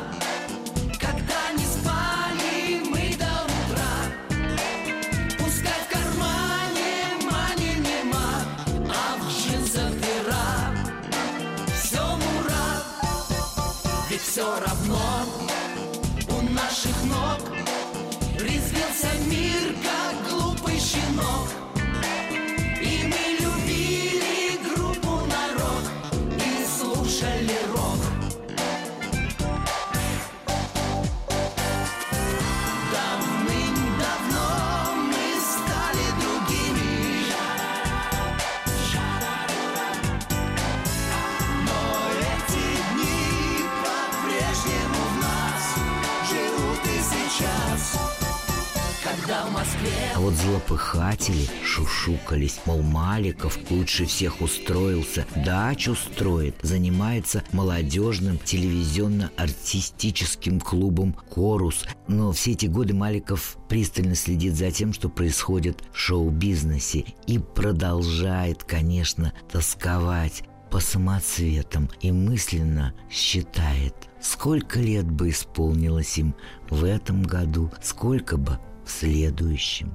вот 50.25 50.33
злопыхатели 50.33 51.47
шушукались, 51.63 52.59
мол, 52.65 52.81
Маликов 52.81 53.59
лучше 53.69 54.07
всех 54.07 54.41
устроился, 54.41 55.27
дачу 55.35 55.93
строит, 55.93 56.55
занимается 56.63 57.43
молодежным 57.51 58.39
телевизионно-артистическим 58.39 60.59
клубом 60.59 61.13
«Корус». 61.29 61.85
Но 62.07 62.31
все 62.31 62.53
эти 62.53 62.65
годы 62.65 62.95
Маликов 62.95 63.57
пристально 63.69 64.15
следит 64.15 64.55
за 64.55 64.71
тем, 64.71 64.93
что 64.93 65.09
происходит 65.09 65.83
в 65.93 65.99
шоу-бизнесе 65.99 67.05
и 67.27 67.37
продолжает, 67.37 68.63
конечно, 68.63 69.31
тосковать 69.51 70.41
по 70.71 70.79
самоцветам 70.79 71.87
и 72.01 72.11
мысленно 72.11 72.95
считает, 73.11 73.93
сколько 74.19 74.79
лет 74.79 75.05
бы 75.05 75.29
исполнилось 75.29 76.17
им 76.17 76.33
в 76.71 76.83
этом 76.83 77.21
году, 77.21 77.69
сколько 77.83 78.37
бы 78.37 78.57
в 78.85 78.89
следующем. 78.89 79.91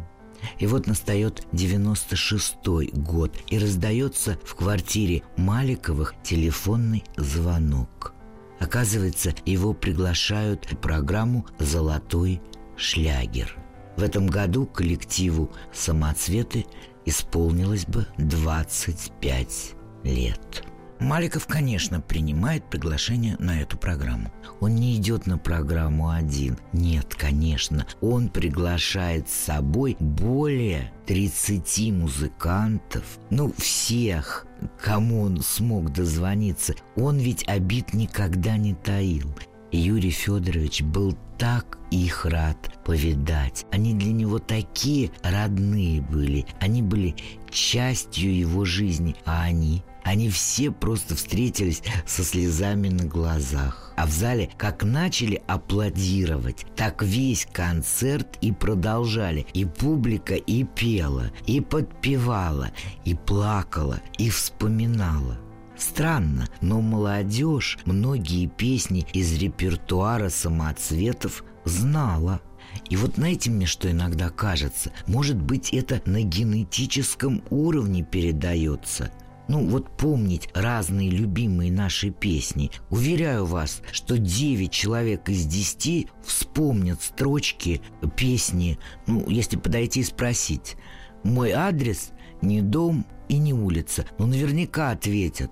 И 0.59 0.67
вот 0.67 0.87
настает 0.87 1.47
96-й 1.53 2.91
год, 2.93 3.35
и 3.49 3.59
раздается 3.59 4.39
в 4.45 4.55
квартире 4.55 5.23
Маликовых 5.37 6.15
телефонный 6.23 7.05
звонок. 7.17 8.15
Оказывается, 8.59 9.35
его 9.47 9.73
приглашают 9.73 10.71
в 10.71 10.77
программу 10.77 11.47
«Золотой 11.59 12.41
шлягер». 12.77 13.57
В 13.97 14.03
этом 14.03 14.27
году 14.27 14.67
коллективу 14.67 15.51
«Самоцветы» 15.73 16.67
исполнилось 17.07 17.87
бы 17.87 18.07
25 18.19 19.75
лет. 20.05 20.65
Маликов, 21.01 21.47
конечно, 21.47 22.03
принимает 22.03 22.63
приглашение 22.69 23.37
на 23.39 23.63
эту 23.63 23.79
программу. 23.79 24.31
Он 24.61 24.75
не 24.75 24.97
идет 24.97 25.27
на 25.27 25.39
программу 25.39 26.11
один. 26.11 26.59
Нет, 26.75 27.15
конечно. 27.15 27.87
Он 28.03 28.29
приглашает 28.29 29.29
с 29.31 29.33
собой 29.33 29.97
более 29.99 30.93
30 31.07 31.93
музыкантов. 31.93 33.05
Ну, 33.31 33.51
всех, 33.57 34.47
кому 34.79 35.23
он 35.23 35.41
смог 35.41 35.91
дозвониться. 35.91 36.75
Он 36.97 37.17
ведь 37.17 37.49
обид 37.49 37.95
никогда 37.95 38.59
не 38.59 38.75
таил. 38.75 39.35
Юрий 39.73 40.11
Федорович 40.11 40.83
был 40.83 41.17
так 41.39 41.79
их 41.91 42.27
рад 42.27 42.57
повидать. 42.85 43.67
Они 43.71 43.95
для 43.95 44.13
него 44.13 44.39
такие 44.39 45.11
родные 45.23 46.01
были. 46.01 46.47
Они 46.61 46.83
были 46.83 47.15
частью 47.51 48.37
его 48.37 48.65
жизни, 48.65 49.17
а 49.25 49.43
они 49.43 49.83
они 50.03 50.29
все 50.31 50.71
просто 50.71 51.15
встретились 51.15 51.83
со 52.07 52.25
слезами 52.25 52.89
на 52.89 53.05
глазах. 53.05 53.93
А 53.97 54.07
в 54.07 54.11
зале 54.11 54.51
как 54.57 54.83
начали 54.83 55.43
аплодировать, 55.47 56.67
так 56.75 57.03
весь 57.03 57.47
концерт 57.53 58.39
и 58.41 58.51
продолжали. 58.51 59.47
И 59.53 59.65
публика 59.65 60.35
и 60.35 60.65
пела, 60.65 61.31
и 61.47 61.61
подпевала, 61.61 62.71
и 63.05 63.15
плакала, 63.15 64.01
и 64.19 64.31
вспоминала. 64.31 65.39
Странно, 65.81 66.47
но 66.61 66.81
молодежь 66.81 67.79
многие 67.87 68.47
песни 68.47 69.07
из 69.15 69.37
репертуара 69.39 70.29
самоцветов 70.29 71.43
знала. 71.65 72.41
И 72.89 72.97
вот 72.97 73.17
знаете 73.17 73.51
мне, 73.51 73.67
что 73.67 73.91
иногда 73.91 74.29
кажется? 74.29 74.93
Может 75.07 75.41
быть, 75.41 75.73
это 75.73 76.03
на 76.05 76.23
генетическом 76.23 77.43
уровне 77.51 78.05
передается– 78.05 79.11
ну 79.51 79.67
вот 79.67 79.91
помнить 79.97 80.49
разные 80.55 81.11
любимые 81.11 81.73
наши 81.73 82.11
песни. 82.11 82.71
Уверяю 82.89 83.47
вас, 83.47 83.83
что 83.91 84.17
9 84.17 84.71
человек 84.71 85.29
из 85.29 85.45
10 85.45 86.07
вспомнят 86.25 87.03
строчки 87.03 87.81
песни, 88.17 88.79
ну, 89.09 89.29
если 89.29 89.57
подойти 89.57 90.01
и 90.01 90.05
спросить. 90.05 90.77
Мой 91.25 91.51
адрес 91.51 92.13
не 92.43 92.63
дом 92.63 93.05
и 93.29 93.39
не 93.39 93.53
улица, 93.53 94.07
но 94.19 94.27
наверняка 94.27 94.93
ответят. 94.93 95.51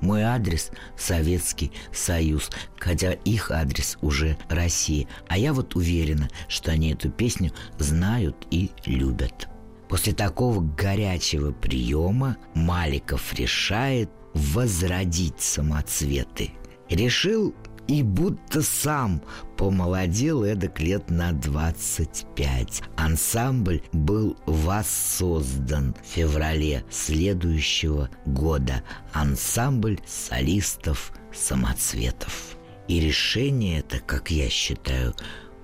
Мой 0.00 0.22
адрес– 0.22 0.70
Советский 0.96 1.72
Союз, 1.92 2.50
хотя 2.78 3.12
их 3.12 3.50
адрес 3.50 3.98
уже 4.00 4.36
Россия. 4.48 5.06
А 5.28 5.36
я 5.36 5.52
вот 5.52 5.74
уверена, 5.76 6.28
что 6.48 6.70
они 6.70 6.92
эту 6.92 7.10
песню 7.10 7.52
знают 7.78 8.46
и 8.50 8.70
любят. 8.86 9.48
После 9.88 10.12
такого 10.12 10.60
горячего 10.60 11.50
приема 11.50 12.36
Маликов 12.54 13.32
решает 13.34 14.10
возродить 14.34 15.40
самоцветы. 15.40 16.50
Решил 16.90 17.54
и 17.88 18.02
будто 18.02 18.62
сам 18.62 19.22
помолодел 19.56 20.44
эдак 20.44 20.80
лет 20.80 21.10
на 21.10 21.32
25. 21.32 22.82
Ансамбль 22.96 23.82
был 23.92 24.36
воссоздан 24.46 25.94
в 25.94 26.06
феврале 26.06 26.84
следующего 26.90 28.10
года. 28.26 28.84
Ансамбль 29.12 29.98
солистов 30.06 31.12
самоцветов. 31.32 32.56
И 32.86 33.00
решение 33.00 33.80
это, 33.80 33.98
как 33.98 34.30
я 34.30 34.48
считаю, 34.48 35.14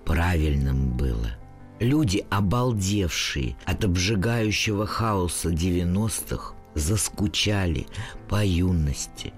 правильным 0.04 0.96
было– 0.96 1.30
Люди, 1.80 2.24
обалдевшие 2.30 3.56
от 3.64 3.84
обжигающего 3.84 4.86
хаоса 4.86 5.50
90-х, 5.50 6.54
заскучали 6.74 7.86
по 8.28 8.44
юности, 8.44 9.32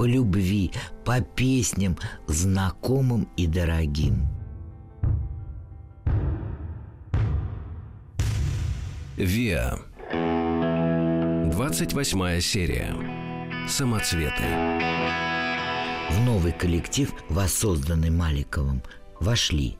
по 0.00 0.06
любви, 0.06 0.70
по 1.04 1.20
песням, 1.20 1.94
знакомым 2.26 3.28
и 3.36 3.46
дорогим. 3.46 4.26
Виа. 9.18 9.78
28 11.52 12.40
серия. 12.40 12.96
Самоцветы. 13.68 14.42
В 16.12 16.24
новый 16.24 16.52
коллектив, 16.52 17.12
воссозданный 17.28 18.08
Маликовым, 18.08 18.82
вошли 19.20 19.76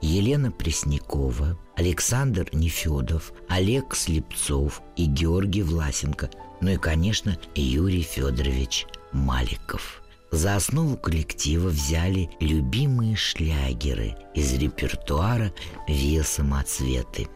Елена 0.00 0.50
Преснякова, 0.50 1.58
Александр 1.76 2.48
Нефедов, 2.54 3.34
Олег 3.50 3.94
Слепцов 3.94 4.80
и 4.96 5.04
Георгий 5.04 5.64
Власенко, 5.64 6.30
ну 6.62 6.70
и, 6.70 6.76
конечно, 6.78 7.36
Юрий 7.54 8.00
Федорович 8.02 8.86
Маликов. 9.12 10.02
За 10.30 10.54
основу 10.56 10.96
коллектива 10.96 11.68
взяли 11.68 12.30
любимые 12.38 13.16
шлягеры 13.16 14.16
из 14.34 14.54
репертуара 14.54 15.52
«Виа 15.88 16.22
самоцветы». 16.22 17.28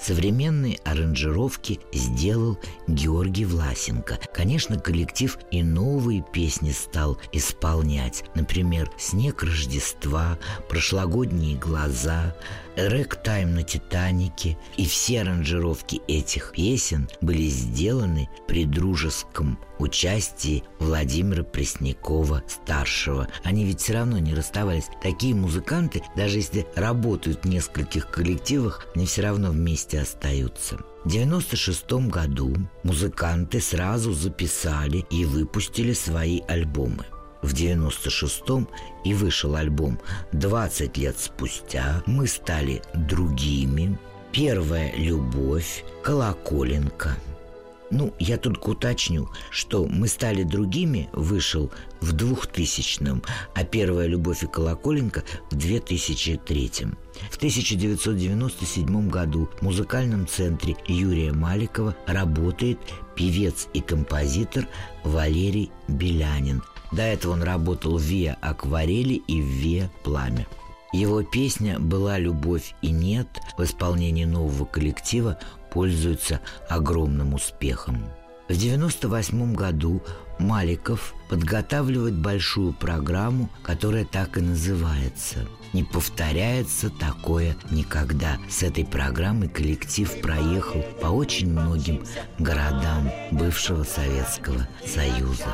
Современные 0.00 0.78
аранжировки 0.84 1.78
сделал 1.92 2.58
Георгий 2.88 3.44
Власенко. 3.44 4.18
Конечно, 4.34 4.78
коллектив 4.78 5.38
и 5.52 5.62
новые 5.62 6.24
песни 6.32 6.72
стал 6.72 7.18
исполнять. 7.32 8.24
Например, 8.34 8.90
«Снег 8.98 9.42
Рождества», 9.42 10.38
«Прошлогодние 10.68 11.56
глаза», 11.56 12.34
«Рэк-тайм 12.76 13.54
на 13.54 13.62
Титанике». 13.62 14.56
И 14.76 14.86
все 14.86 15.22
аранжировки 15.22 16.00
этих 16.08 16.52
песен 16.52 17.08
были 17.20 17.46
сделаны 17.48 18.28
при 18.46 18.64
дружеском 18.64 19.58
участии 19.78 20.62
Владимира 20.78 21.42
Преснякова-старшего. 21.42 23.28
Они 23.44 23.64
ведь 23.64 23.80
все 23.80 23.94
равно 23.94 24.18
не 24.18 24.34
расставались. 24.34 24.88
Такие 25.02 25.34
музыканты, 25.34 26.02
даже 26.16 26.38
если 26.38 26.66
работают 26.74 27.44
в 27.44 27.48
нескольких 27.48 28.10
коллективах, 28.10 28.86
они 28.94 29.06
все 29.06 29.22
равно 29.22 29.50
вместе 29.50 30.00
остаются. 30.00 30.76
В 31.04 31.08
1996 31.08 31.92
году 32.10 32.54
музыканты 32.82 33.60
сразу 33.60 34.12
записали 34.12 35.04
и 35.10 35.24
выпустили 35.24 35.94
свои 35.94 36.40
альбомы. 36.46 37.06
В 37.42 37.54
96-м 37.54 38.68
и 39.04 39.14
вышел 39.14 39.54
альбом 39.54 39.98
«20 40.32 40.98
лет 41.00 41.18
спустя 41.18 42.02
мы 42.06 42.26
стали 42.26 42.82
другими», 42.94 43.98
«Первая 44.32 44.94
любовь», 44.94 45.84
«Колоколенко», 46.02 47.16
ну, 47.90 48.14
я 48.20 48.36
только 48.36 48.70
уточню, 48.70 49.28
что 49.50 49.84
«Мы 49.86 50.06
стали 50.06 50.44
другими» 50.44 51.08
вышел 51.12 51.72
в 52.00 52.14
2000-м, 52.14 53.22
а 53.54 53.64
«Первая 53.64 54.06
любовь 54.06 54.44
и 54.44 54.46
колоколенко» 54.46 55.24
в 55.50 55.56
2003 55.56 56.84
-м. 56.84 56.96
В 57.30 57.36
1997 57.36 59.08
году 59.10 59.48
в 59.58 59.62
музыкальном 59.62 60.26
центре 60.28 60.76
Юрия 60.86 61.32
Маликова 61.32 61.96
работает 62.06 62.78
певец 63.16 63.68
и 63.74 63.80
композитор 63.80 64.68
Валерий 65.02 65.72
Белянин. 65.88 66.62
До 66.92 67.02
этого 67.02 67.32
он 67.32 67.42
работал 67.42 67.98
в 67.98 68.02
«Виа 68.02 68.36
Акварели» 68.40 69.14
и 69.14 69.40
в 69.40 69.44
«Виа 69.44 69.90
Пламя». 70.02 70.46
Его 70.92 71.22
песня 71.22 71.78
«Была 71.78 72.18
любовь 72.18 72.74
и 72.82 72.90
нет» 72.90 73.28
в 73.56 73.62
исполнении 73.62 74.24
нового 74.24 74.64
коллектива 74.64 75.38
пользуется 75.70 76.40
огромным 76.68 77.34
успехом. 77.34 78.04
В 78.48 78.52
1998 78.52 79.54
году 79.54 80.02
Маликов 80.40 81.14
подготавливает 81.28 82.16
большую 82.16 82.72
программу, 82.72 83.48
которая 83.62 84.04
так 84.04 84.38
и 84.38 84.40
называется 84.40 85.46
«Не 85.72 85.84
повторяется 85.84 86.90
такое 86.90 87.56
никогда». 87.70 88.38
С 88.48 88.64
этой 88.64 88.84
программой 88.84 89.48
коллектив 89.48 90.12
проехал 90.20 90.82
по 91.00 91.06
очень 91.06 91.52
многим 91.52 92.02
городам 92.40 93.12
бывшего 93.30 93.84
Советского 93.84 94.66
Союза. 94.84 95.46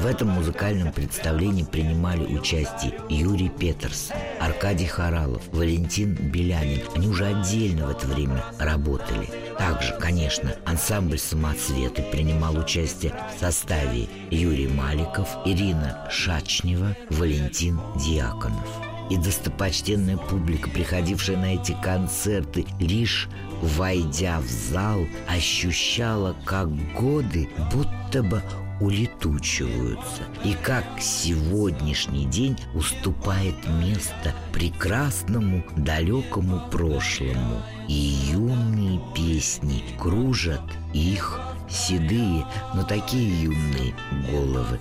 В 0.00 0.06
этом 0.06 0.28
музыкальном 0.28 0.94
представлении 0.94 1.62
принимали 1.62 2.24
участие 2.24 2.94
Юрий 3.10 3.50
Петерс, 3.50 4.10
Аркадий 4.40 4.86
Харалов, 4.86 5.42
Валентин 5.52 6.14
Белянин. 6.14 6.80
Они 6.94 7.06
уже 7.06 7.26
отдельно 7.26 7.86
в 7.86 7.90
это 7.90 8.06
время 8.06 8.42
работали. 8.58 9.28
Также, 9.58 9.94
конечно, 10.00 10.54
ансамбль 10.64 11.18
«Самоцветы» 11.18 12.02
принимал 12.10 12.56
участие 12.56 13.12
в 13.36 13.40
составе 13.40 14.08
Юрий 14.30 14.68
Маликов, 14.68 15.28
Ирина 15.44 16.08
Шачнева, 16.10 16.96
Валентин 17.10 17.78
Диаконов. 17.96 18.68
И 19.10 19.18
достопочтенная 19.18 20.16
публика, 20.16 20.70
приходившая 20.70 21.36
на 21.36 21.56
эти 21.56 21.76
концерты, 21.82 22.64
лишь 22.78 23.28
войдя 23.60 24.40
в 24.40 24.46
зал, 24.46 25.00
ощущала, 25.28 26.34
как 26.46 26.70
годы 26.94 27.50
будто 27.70 28.22
бы 28.22 28.42
улетучиваются, 28.80 30.22
и 30.44 30.54
как 30.54 30.84
сегодняшний 30.98 32.24
день 32.26 32.56
уступает 32.74 33.54
место 33.68 34.34
прекрасному 34.52 35.64
далекому 35.76 36.60
прошлому, 36.70 37.62
и 37.88 37.92
юные 38.32 39.00
песни 39.14 39.82
кружат 39.98 40.62
их 40.92 41.40
седые, 41.68 42.46
но 42.74 42.82
такие 42.82 43.44
юные 43.44 43.94
головы. 44.30 44.80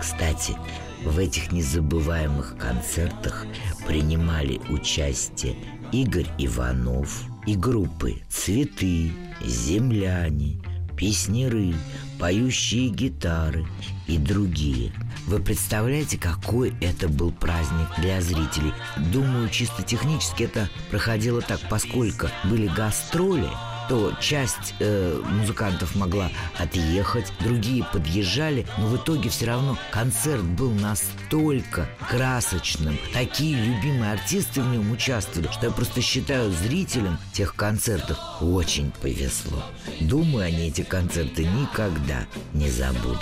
Кстати, 0.00 0.56
в 1.04 1.18
этих 1.18 1.52
незабываемых 1.52 2.56
концертах 2.58 3.46
принимали 3.86 4.60
участие 4.68 5.56
Игорь 5.92 6.28
Иванов 6.38 7.22
и 7.46 7.54
группы 7.54 8.16
«Цветы», 8.28 9.12
«Земляне», 9.44 10.60
песнеры, 10.98 11.74
поющие 12.18 12.88
гитары 12.88 13.64
и 14.08 14.18
другие. 14.18 14.92
Вы 15.26 15.38
представляете, 15.38 16.18
какой 16.18 16.74
это 16.80 17.08
был 17.08 17.30
праздник 17.30 17.88
для 17.98 18.20
зрителей? 18.20 18.72
Думаю, 19.12 19.48
чисто 19.48 19.82
технически 19.82 20.42
это 20.42 20.68
проходило 20.90 21.40
так, 21.40 21.60
поскольку 21.70 22.26
были 22.44 22.66
гастроли– 22.66 23.48
то 23.88 24.12
часть 24.20 24.74
э, 24.80 25.20
музыкантов 25.24 25.94
могла 25.94 26.30
отъехать, 26.58 27.32
другие 27.40 27.84
подъезжали, 27.84 28.66
но 28.78 28.86
в 28.88 28.96
итоге 28.96 29.30
все 29.30 29.46
равно 29.46 29.78
концерт 29.90 30.42
был 30.42 30.70
настолько 30.72 31.88
красочным, 32.08 32.98
такие 33.12 33.56
любимые 33.56 34.12
артисты 34.12 34.60
в 34.60 34.68
нем 34.68 34.90
участвовали, 34.92 35.48
что 35.50 35.66
я 35.66 35.72
просто 35.72 36.02
считаю 36.02 36.50
зрителям 36.52 37.18
тех 37.32 37.54
концертов 37.54 38.18
очень 38.40 38.92
повезло. 39.00 39.62
Думаю, 40.00 40.46
они 40.46 40.68
эти 40.68 40.82
концерты 40.82 41.44
никогда 41.44 42.26
не 42.52 42.70
забудут. 42.70 43.18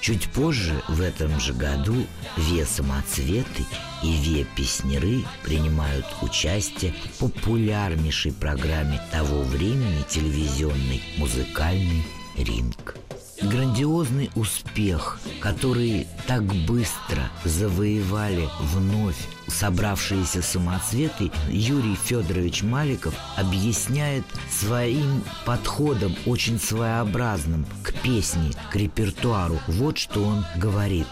Чуть 0.00 0.28
позже 0.30 0.80
в 0.88 1.00
этом 1.00 1.38
же 1.40 1.52
году 1.52 2.06
Ве 2.36 2.64
самоцветы 2.64 3.64
и 4.02 4.12
Ве 4.12 4.44
песнеры 4.56 5.24
принимают 5.42 6.06
участие 6.22 6.92
в 6.92 7.18
популярнейшей 7.18 8.32
программе 8.32 9.00
того 9.10 9.42
времени 9.42 10.04
телевизионный 10.08 11.02
музыкальный 11.16 12.04
ринг. 12.36 12.96
Грандиозный 13.40 14.30
успех, 14.34 15.20
который 15.40 16.08
так 16.26 16.42
быстро 16.42 17.30
завоевали 17.44 18.48
вновь 18.60 19.16
собравшиеся 19.46 20.42
самоцветы, 20.42 21.30
Юрий 21.48 21.94
Федорович 21.94 22.62
Маликов 22.64 23.14
объясняет 23.36 24.24
своим 24.50 25.22
подходом, 25.44 26.16
очень 26.26 26.58
своеобразным 26.58 27.64
к 27.84 27.92
песне, 28.02 28.50
к 28.72 28.76
репертуару. 28.76 29.60
Вот 29.68 29.98
что 29.98 30.24
он 30.24 30.44
говорит. 30.56 31.06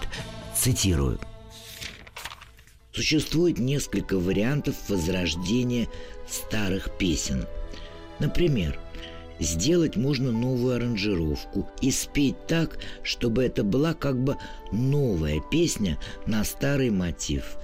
Цитирую. 0.55 1.21
Существует 2.97 3.59
несколько 3.59 4.19
вариантов 4.19 4.75
возрождения 4.89 5.87
старых 6.27 6.97
песен. 6.97 7.45
Например, 8.19 8.81
Сделать 9.39 9.97
можно 9.97 10.33
новую 10.33 10.77
аранжировку 10.77 11.69
и 11.83 11.91
спеть 11.91 12.47
так, 12.47 12.79
чтобы 13.03 13.45
это 13.45 13.65
была 13.65 13.93
как 13.93 14.19
бы 14.19 14.39
новая 14.73 15.43
песня 15.51 15.99
на 16.25 16.43
старый 16.43 16.89
мотив. 16.89 17.59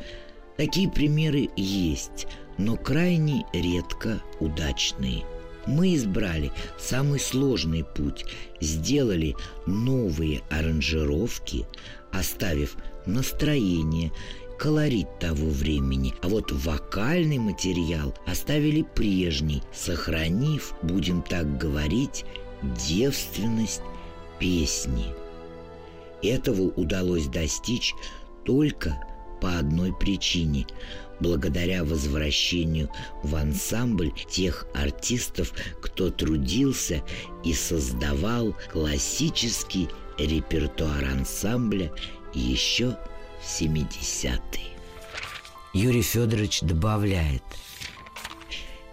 Такие 0.59 0.91
примеры 0.91 1.49
есть, 1.57 2.27
но 2.59 2.77
крайне 2.77 3.47
редко 3.55 4.23
удачные. 4.39 5.25
Мы 5.67 5.95
избрали 5.95 6.53
самый 6.79 7.19
сложный 7.19 7.85
путь, 7.85 8.27
сделали 8.61 9.35
новые 9.67 10.43
аранжировки, 10.51 11.65
оставив 12.13 12.77
настроение, 13.07 14.13
колорит 14.63 15.19
того 15.19 15.49
времени, 15.49 16.15
а 16.23 16.29
вот 16.29 16.53
вокальный 16.53 17.39
материал 17.39 18.15
оставили 18.27 18.83
прежний, 18.83 19.61
сохранив, 19.73 20.75
будем 20.83 21.21
так 21.23 21.59
говорить, 21.59 22.25
девственность 22.87 23.83
песни. 24.39 25.07
Этого 26.23 26.71
удалось 26.77 27.27
достичь 27.27 27.93
только 28.45 28.97
по 29.41 29.59
одной 29.59 29.93
причине– 29.93 30.69
благодаря 31.21 31.85
возвращению 31.85 32.89
в 33.23 33.37
ансамбль 33.37 34.11
тех 34.29 34.67
артистов, 34.75 35.53
кто 35.81 36.11
трудился 36.11 37.01
и 37.45 37.55
создавал 37.55 38.57
классический 38.73 39.89
репертуар 40.19 41.05
ансамбля 41.05 41.93
еще 42.35 42.97
70-е. 43.43 44.71
Юрий 45.75 46.03
Федорович 46.03 46.61
добавляет, 46.61 47.43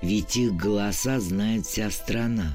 ведь 0.02 0.38
их 0.38 0.54
голоса 0.54 1.20
знает 1.20 1.66
вся 1.66 1.92
страна. 1.92 2.54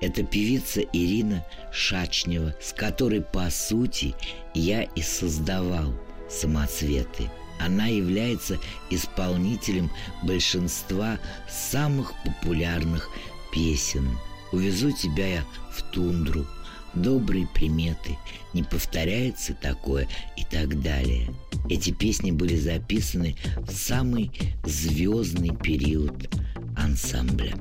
Это 0.00 0.22
певица 0.22 0.80
Ирина 0.80 1.44
Шачнева, 1.72 2.54
с 2.60 2.72
которой, 2.72 3.22
по 3.22 3.50
сути, 3.50 4.14
я 4.54 4.82
и 4.82 5.02
создавал 5.02 5.92
самоцветы. 6.30 7.30
Она 7.58 7.86
является 7.86 8.58
исполнителем 8.90 9.90
большинства 10.22 11.18
самых 11.48 12.12
популярных 12.24 13.08
песен. 13.52 14.18
«Увезу 14.52 14.92
тебя 14.92 15.26
я 15.26 15.44
в 15.72 15.82
тундру», 15.90 16.46
добрые 16.94 17.46
приметы, 17.46 18.16
не 18.52 18.62
повторяется 18.62 19.54
такое 19.54 20.08
и 20.36 20.44
так 20.44 20.80
далее. 20.82 21.28
Эти 21.68 21.90
песни 21.90 22.30
были 22.30 22.56
записаны 22.56 23.36
в 23.56 23.70
самый 23.72 24.30
звездный 24.64 25.54
период 25.56 26.28
ансамбля. 26.76 27.54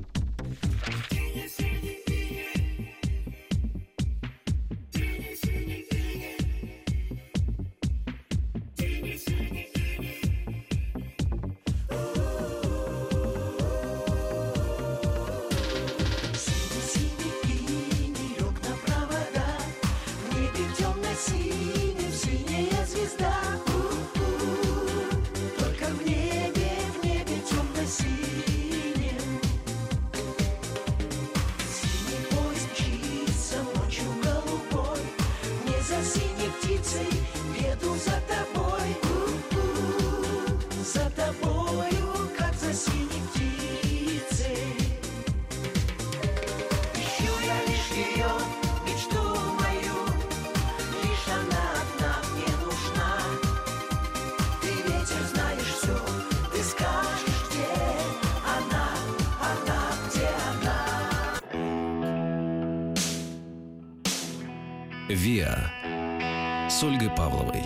С 66.73 66.83
Ольгой 66.83 67.11
Павловой. 67.11 67.61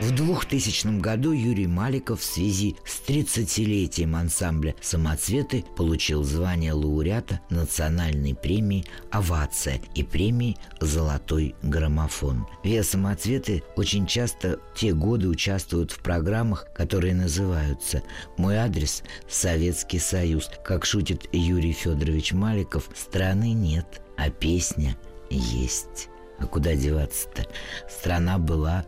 В 0.00 0.10
2000 0.12 0.98
году 1.00 1.32
Юрий 1.32 1.66
Маликов 1.66 2.20
в 2.20 2.24
связи 2.24 2.76
с 2.86 3.02
30-летием 3.06 4.16
ансамбля 4.16 4.74
«Самоцветы» 4.80 5.62
получил 5.76 6.24
звание 6.24 6.72
лауреата 6.72 7.40
национальной 7.50 8.34
премии 8.34 8.86
«Овация» 9.10 9.78
и 9.94 10.02
премии 10.02 10.56
«Золотой 10.80 11.54
граммофон». 11.62 12.46
Виа 12.64 12.82
«Самоцветы» 12.82 13.62
очень 13.76 14.06
часто 14.06 14.58
в 14.74 14.78
те 14.78 14.94
годы 14.94 15.28
участвуют 15.28 15.92
в 15.92 15.98
программах, 15.98 16.66
которые 16.74 17.14
называются 17.14 18.02
«Мой 18.38 18.56
адрес– 18.56 19.02
Советский 19.28 19.98
Союз». 19.98 20.50
Как 20.64 20.86
шутит 20.86 21.28
Юрий 21.32 21.72
Федорович 21.72 22.32
Маликов, 22.32 22.88
страны 22.94 23.52
нет, 23.52 24.00
а 24.16 24.30
песня 24.30 24.96
есть. 25.28 26.08
А 26.38 26.46
куда 26.46 26.74
деваться-то? 26.74 27.46
Страна 27.88 28.38
была, 28.38 28.84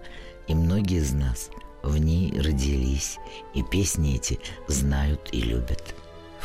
и 0.49 0.55
многие 0.55 0.99
из 0.99 1.13
нас 1.13 1.51
в 1.83 1.97
ней 1.99 2.33
родились, 2.41 3.19
и 3.55 3.63
песни 3.63 4.17
эти 4.17 4.39
знают 4.69 5.29
и 5.33 5.41
любят. 5.41 5.95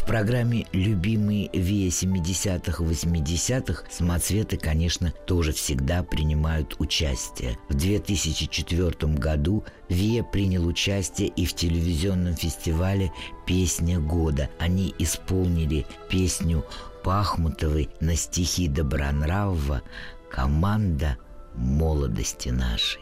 В 0.02 0.06
программе 0.06 0.66
«Любимые 0.72 1.49
Виа 1.54 1.89
70-х, 1.89 2.84
80-х» 2.84 3.84
самоцветы, 3.91 4.58
конечно, 4.58 5.14
тоже 5.28 5.52
всегда 5.52 6.02
принимают 6.02 6.76
участие. 6.80 7.60
В 7.70 7.76
2004 7.76 9.14
году 9.14 9.64
Виа 9.89 10.24
принял 10.24 10.66
участие 10.66 11.28
и 11.28 11.45
в 11.45 11.54
телевизионном 11.54 12.36
фестивале 12.36 13.12
«Песня 13.45 13.99
года». 13.99 14.49
Они 14.58 14.95
исполнили 14.97 15.86
песню 16.10 16.66
Пахмутовой 17.04 17.89
на 17.99 18.16
стихи 18.16 18.68
Добронравова 18.68 19.84
«Команда 20.32 21.18
молодости 21.56 22.50
нашей». 22.50 23.02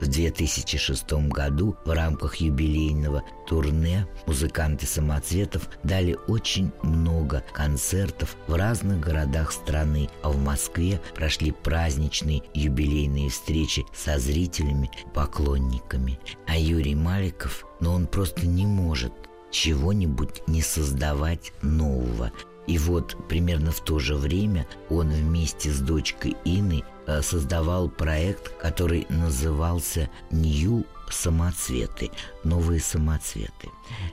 В 0.00 0.08
2006 0.08 1.12
году 1.28 1.76
в 1.84 1.90
рамках 1.90 2.36
юбилейного 2.36 3.22
турне 3.46 4.06
музыканты 4.26 4.86
самоцветов 4.86 5.68
дали 5.82 6.16
очень 6.26 6.72
много 6.82 7.44
концертов 7.52 8.34
в 8.46 8.54
разных 8.54 8.98
городах 8.98 9.52
страны, 9.52 10.08
а 10.22 10.30
в 10.30 10.38
Москве 10.38 11.02
прошли 11.14 11.52
праздничные 11.52 12.42
юбилейные 12.54 13.28
встречи 13.28 13.84
со 13.94 14.18
зрителями, 14.18 14.90
поклонниками. 15.12 16.18
А 16.46 16.56
Юрий 16.56 16.94
Маликов, 16.94 17.66
но 17.80 17.92
он 17.92 18.06
просто 18.06 18.46
не 18.46 18.66
может 18.66 19.12
чего-нибудь 19.50 20.42
не 20.46 20.62
создавать 20.62 21.52
нового. 21.60 22.32
И 22.66 22.78
вот 22.78 23.16
примерно 23.28 23.72
в 23.72 23.80
то 23.80 23.98
же 23.98 24.14
время 24.14 24.66
он 24.88 25.08
вместе 25.10 25.70
с 25.70 25.80
дочкой 25.80 26.36
Иной 26.44 26.84
э, 27.06 27.22
создавал 27.22 27.88
проект, 27.88 28.56
который 28.58 29.06
назывался 29.08 30.08
«Нью 30.30 30.84
самоцветы, 31.10 32.10
новые 32.44 32.80
самоцветы. 32.80 33.68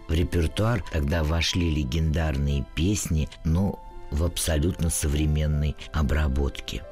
В 0.07 0.13
репертуар 0.13 0.83
тогда 0.91 1.23
вошли 1.23 1.69
легендарные 1.69 2.65
песни, 2.75 3.29
но 3.43 3.79
в 4.11 4.23
абсолютно 4.23 4.89
современной 4.89 5.75
обработке. 5.93 6.83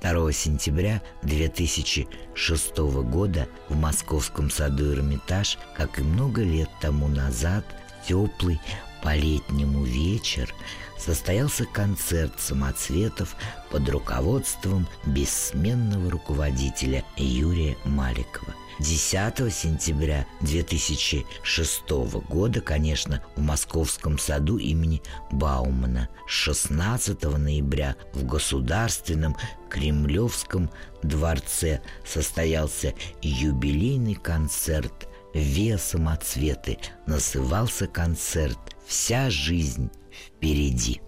2 0.00 0.32
сентября 0.32 1.02
2006 1.22 2.78
года 2.78 3.48
в 3.68 3.76
Московском 3.76 4.50
саду 4.50 4.92
Эрмитаж, 4.92 5.58
как 5.76 5.98
и 5.98 6.02
много 6.02 6.42
лет 6.42 6.68
тому 6.80 7.08
назад, 7.08 7.64
теплый 8.06 8.60
по-летнему 9.02 9.84
вечер 9.84 10.52
состоялся 10.98 11.64
концерт 11.64 12.32
самоцветов 12.38 13.36
под 13.70 13.88
руководством 13.88 14.86
бессменного 15.04 16.10
руководителя 16.10 17.04
Юрия 17.16 17.76
Маликова. 17.84 18.54
10 18.78 19.54
сентября 19.54 20.26
2006 20.42 21.90
года, 22.28 22.60
конечно, 22.60 23.22
в 23.34 23.40
Московском 23.40 24.18
саду 24.18 24.58
имени 24.58 25.02
Баумана. 25.30 26.10
16 26.26 27.22
ноября 27.22 27.96
в 28.12 28.26
Государственном 28.26 29.36
Кремлевском 29.70 30.70
дворце 31.02 31.80
состоялся 32.04 32.92
юбилейный 33.22 34.14
концерт 34.14 35.08
«Ве 35.32 35.78
самоцветы». 35.78 36.78
Назывался 37.06 37.86
концерт 37.86 38.58
«Вся 38.86 39.30
жизнь 39.30 39.90
впереди». 40.36 41.00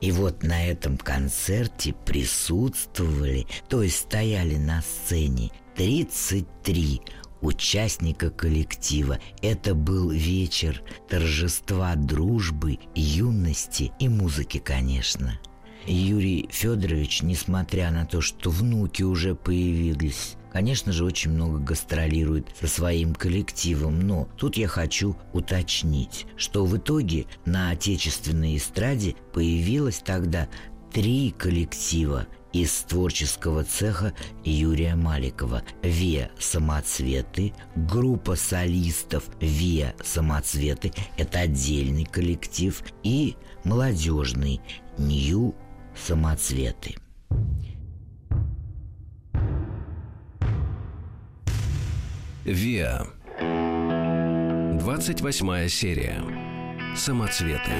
И 0.00 0.12
вот 0.12 0.44
на 0.44 0.64
этом 0.64 0.96
концерте 0.96 1.92
присутствовали, 1.92 3.46
то 3.68 3.82
есть 3.82 3.96
стояли 3.96 4.56
на 4.56 4.80
сцене 4.80 5.50
33 5.74 7.00
участника 7.40 8.30
коллектива. 8.30 9.18
Это 9.42 9.74
был 9.74 10.10
вечер 10.10 10.82
торжества 11.08 11.94
дружбы, 11.96 12.78
юности 12.94 13.92
и 13.98 14.08
музыки, 14.08 14.58
конечно. 14.58 15.38
Юрий 15.86 16.48
Федорович, 16.50 17.22
несмотря 17.22 17.90
на 17.90 18.04
то, 18.04 18.20
что 18.20 18.50
внуки 18.50 19.02
уже 19.02 19.34
появились, 19.34 20.37
конечно 20.52 20.92
же, 20.92 21.04
очень 21.04 21.30
много 21.30 21.58
гастролирует 21.58 22.48
со 22.60 22.66
своим 22.66 23.14
коллективом, 23.14 24.00
но 24.06 24.28
тут 24.36 24.56
я 24.56 24.68
хочу 24.68 25.16
уточнить, 25.32 26.26
что 26.36 26.64
в 26.64 26.76
итоге 26.76 27.26
на 27.44 27.70
отечественной 27.70 28.56
эстраде 28.56 29.16
появилось 29.32 30.00
тогда 30.04 30.48
три 30.92 31.34
коллектива 31.36 32.26
из 32.52 32.72
творческого 32.82 33.64
цеха 33.64 34.14
Юрия 34.44 34.94
Маликова. 34.94 35.62
Виа 35.82 36.30
«Самоцветы», 36.38 37.52
группа 37.76 38.36
солистов 38.36 39.24
Виа 39.40 39.94
«Самоцветы»— 40.02 40.92
это 41.18 41.40
отдельный 41.40 42.04
коллектив, 42.04 42.82
и 43.02 43.36
молодежный 43.64 44.60
Нью 44.96 45.54
«Самоцветы». 46.06 46.96
«Виа». 52.48 53.06
28 54.78 55.68
серия. 55.68 56.22
Самоцветы. 56.96 57.70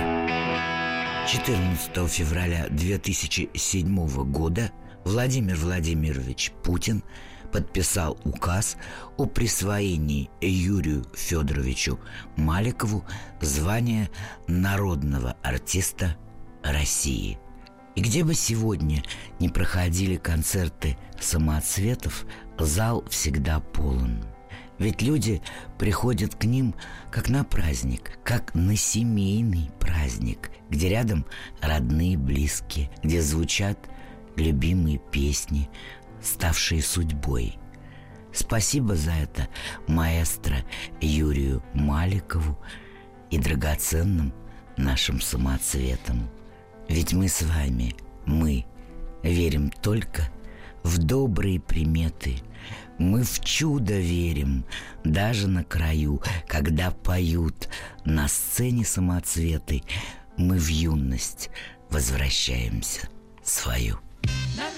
14 1.27 2.07
февраля 2.11 2.67
2007 2.69 4.31
года 4.31 4.71
Владимир 5.07 5.57
Владимирович 5.57 6.53
Путин 6.63 7.03
подписал 7.51 8.19
указ 8.25 8.77
о 9.17 9.25
присвоении 9.25 10.29
Юрию 10.43 11.07
Федоровичу 11.15 11.99
Маликову 12.37 13.07
звания 13.41 14.11
народного 14.49 15.39
артиста 15.43 16.19
России. 16.63 17.39
И 17.95 18.03
где 18.03 18.23
бы 18.23 18.35
сегодня 18.35 19.03
не 19.41 19.49
проходили 19.49 20.17
концерты 20.17 20.99
самоцветов, 21.19 22.27
зал 22.59 23.03
всегда 23.09 23.61
полон– 23.61 24.23
ведь 24.79 25.03
люди 25.03 25.43
приходят 25.77 26.35
к 26.35 26.45
ним 26.45 26.75
как 27.11 27.29
на 27.29 27.45
праздник, 27.45 28.19
как 28.23 28.55
на 28.55 28.77
семейный 28.77 29.71
праздник, 29.81 30.51
где 30.71 30.89
рядом 30.89 31.27
родные, 31.61 32.17
близкие, 32.17 32.91
где 33.03 33.21
звучат 33.21 33.79
любимые 34.37 34.99
песни, 34.99 35.69
ставшие 36.23 36.83
судьбой. 36.83 37.59
Спасибо 38.33 38.95
за 38.95 39.13
это 39.13 39.49
маэстро 39.89 40.59
Юрию 41.01 41.63
Маликову 41.75 42.59
и 43.31 43.39
драгоценным 43.39 44.33
нашим 44.77 45.21
самоцветам. 45.21 46.31
Ведь 46.89 47.13
мы 47.13 47.29
с 47.29 47.43
вами, 47.43 47.97
мы 48.27 48.65
верим 49.23 49.71
только 49.71 50.31
в 50.85 50.99
добрые 50.99 51.59
приметы– 51.59 52.37
мы 52.99 53.23
в 53.23 53.41
чудо 53.41 53.95
верим, 53.95 54.65
даже 55.05 55.49
на 55.49 55.65
краю, 55.65 56.21
когда 56.47 56.91
поют 56.91 57.69
на 58.05 58.29
сцене 58.29 58.85
самоцветы, 58.85 59.83
мы 60.37 60.59
в 60.59 60.69
юность 60.69 61.51
возвращаемся 61.91 63.09
свою. 63.43 63.99
Если 64.23 64.78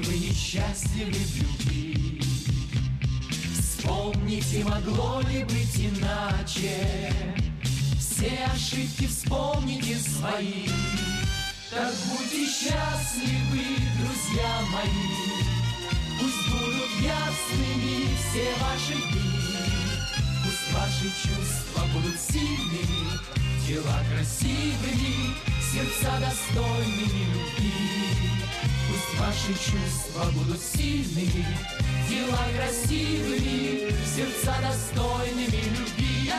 вы 0.00 0.14
несчастливы 0.18 1.12
в 1.12 1.36
любви 1.36 2.22
Вспомните, 3.58 4.64
могло 4.64 5.20
ли 5.30 5.44
быть 5.44 5.78
иначе 5.78 7.12
все 8.24 8.44
ошибки 8.54 9.06
вспомните 9.06 9.96
свои. 9.98 10.68
Так 11.70 11.92
будьте 12.08 12.46
счастливы, 12.46 13.64
друзья 13.98 14.60
мои, 14.70 15.10
Пусть 16.20 16.48
будут 16.48 16.90
ясными 17.02 18.06
все 18.16 18.54
ваши 18.62 18.94
дни, 19.10 19.34
Пусть 20.44 20.72
ваши 20.72 21.10
чувства 21.22 21.84
будут 21.92 22.18
сильными, 22.18 23.18
Тела 23.66 24.00
красивыми, 24.10 25.34
сердца 25.60 26.18
достойными 26.20 27.24
любви. 27.34 28.33
Пусть 29.04 29.18
ваши 29.18 29.54
чувства 29.54 30.30
будут 30.32 30.60
сильными, 30.60 31.46
Дела 32.08 32.38
красивыми, 32.56 33.90
сердца 34.04 34.54
достойными. 34.62 35.46
Любви. 35.46 36.30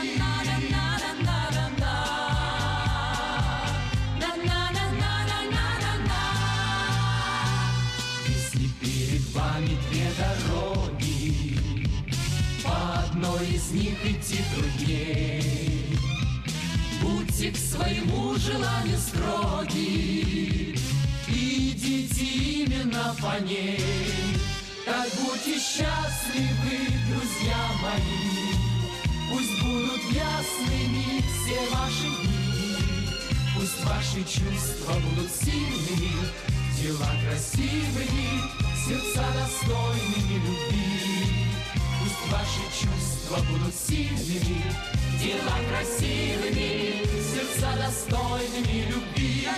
Если 8.28 8.68
перед 8.80 9.34
вами 9.34 9.78
две 9.90 10.10
дороги, 10.18 11.58
По 12.64 13.00
одной 13.00 13.46
из 13.48 13.70
них 13.70 14.04
идти 14.04 14.38
трудней, 14.54 15.98
Будьте 17.02 17.50
к 17.50 17.56
своему 17.56 18.34
желанию 18.36 18.98
строги, 18.98 20.76
Идите 22.06 22.24
именно 22.62 23.16
по 23.20 23.42
ней. 23.42 23.80
Так 24.84 25.08
будьте 25.20 25.58
счастливы, 25.58 26.86
друзья 27.10 27.58
мои, 27.82 28.54
Пусть 29.30 29.60
будут 29.62 30.02
ясными 30.12 31.22
все 31.26 31.58
ваши 31.74 32.06
дни, 32.22 32.76
Пусть 33.56 33.84
ваши 33.84 34.22
чувства 34.22 34.94
будут 35.00 35.30
сильными, 35.32 36.12
Дела 36.80 37.10
красивыми, 37.26 38.40
сердца 38.86 39.26
достойными 39.34 40.34
любви. 40.46 41.50
Пусть 42.00 42.32
ваши 42.32 42.84
чувства 42.84 43.38
будут 43.50 43.74
сильными, 43.74 44.62
Дела 45.20 45.58
красивыми, 45.70 47.02
сердца 47.34 47.76
достойными 47.76 48.92
любви. 48.92 49.48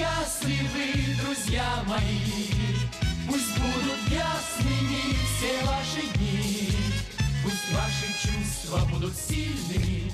Счастливы, 0.00 1.14
друзья 1.22 1.84
мои, 1.86 2.40
Пусть 3.26 3.58
будут 3.58 4.00
ясными 4.10 5.14
все 5.36 5.52
ваши 5.66 6.02
дни, 6.16 6.70
Пусть 7.42 7.70
ваши 7.72 8.08
чувства 8.22 8.80
будут 8.90 9.14
сильными, 9.14 10.10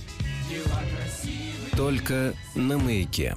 дела 0.49 0.81
красивые. 0.95 1.71
Только 1.77 2.35
на 2.55 2.79
маяке. 2.79 3.37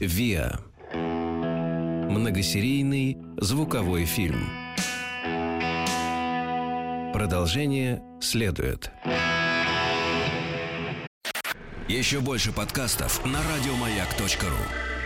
ВИА. 0.00 0.60
Многосерийный 0.92 3.16
звуковой 3.38 4.04
фильм. 4.04 4.67
Продолжение 7.18 8.00
следует. 8.20 8.92
Еще 11.88 12.20
больше 12.20 12.52
подкастов 12.52 13.26
на 13.26 13.40
радиомаяк.ру. 13.42 14.97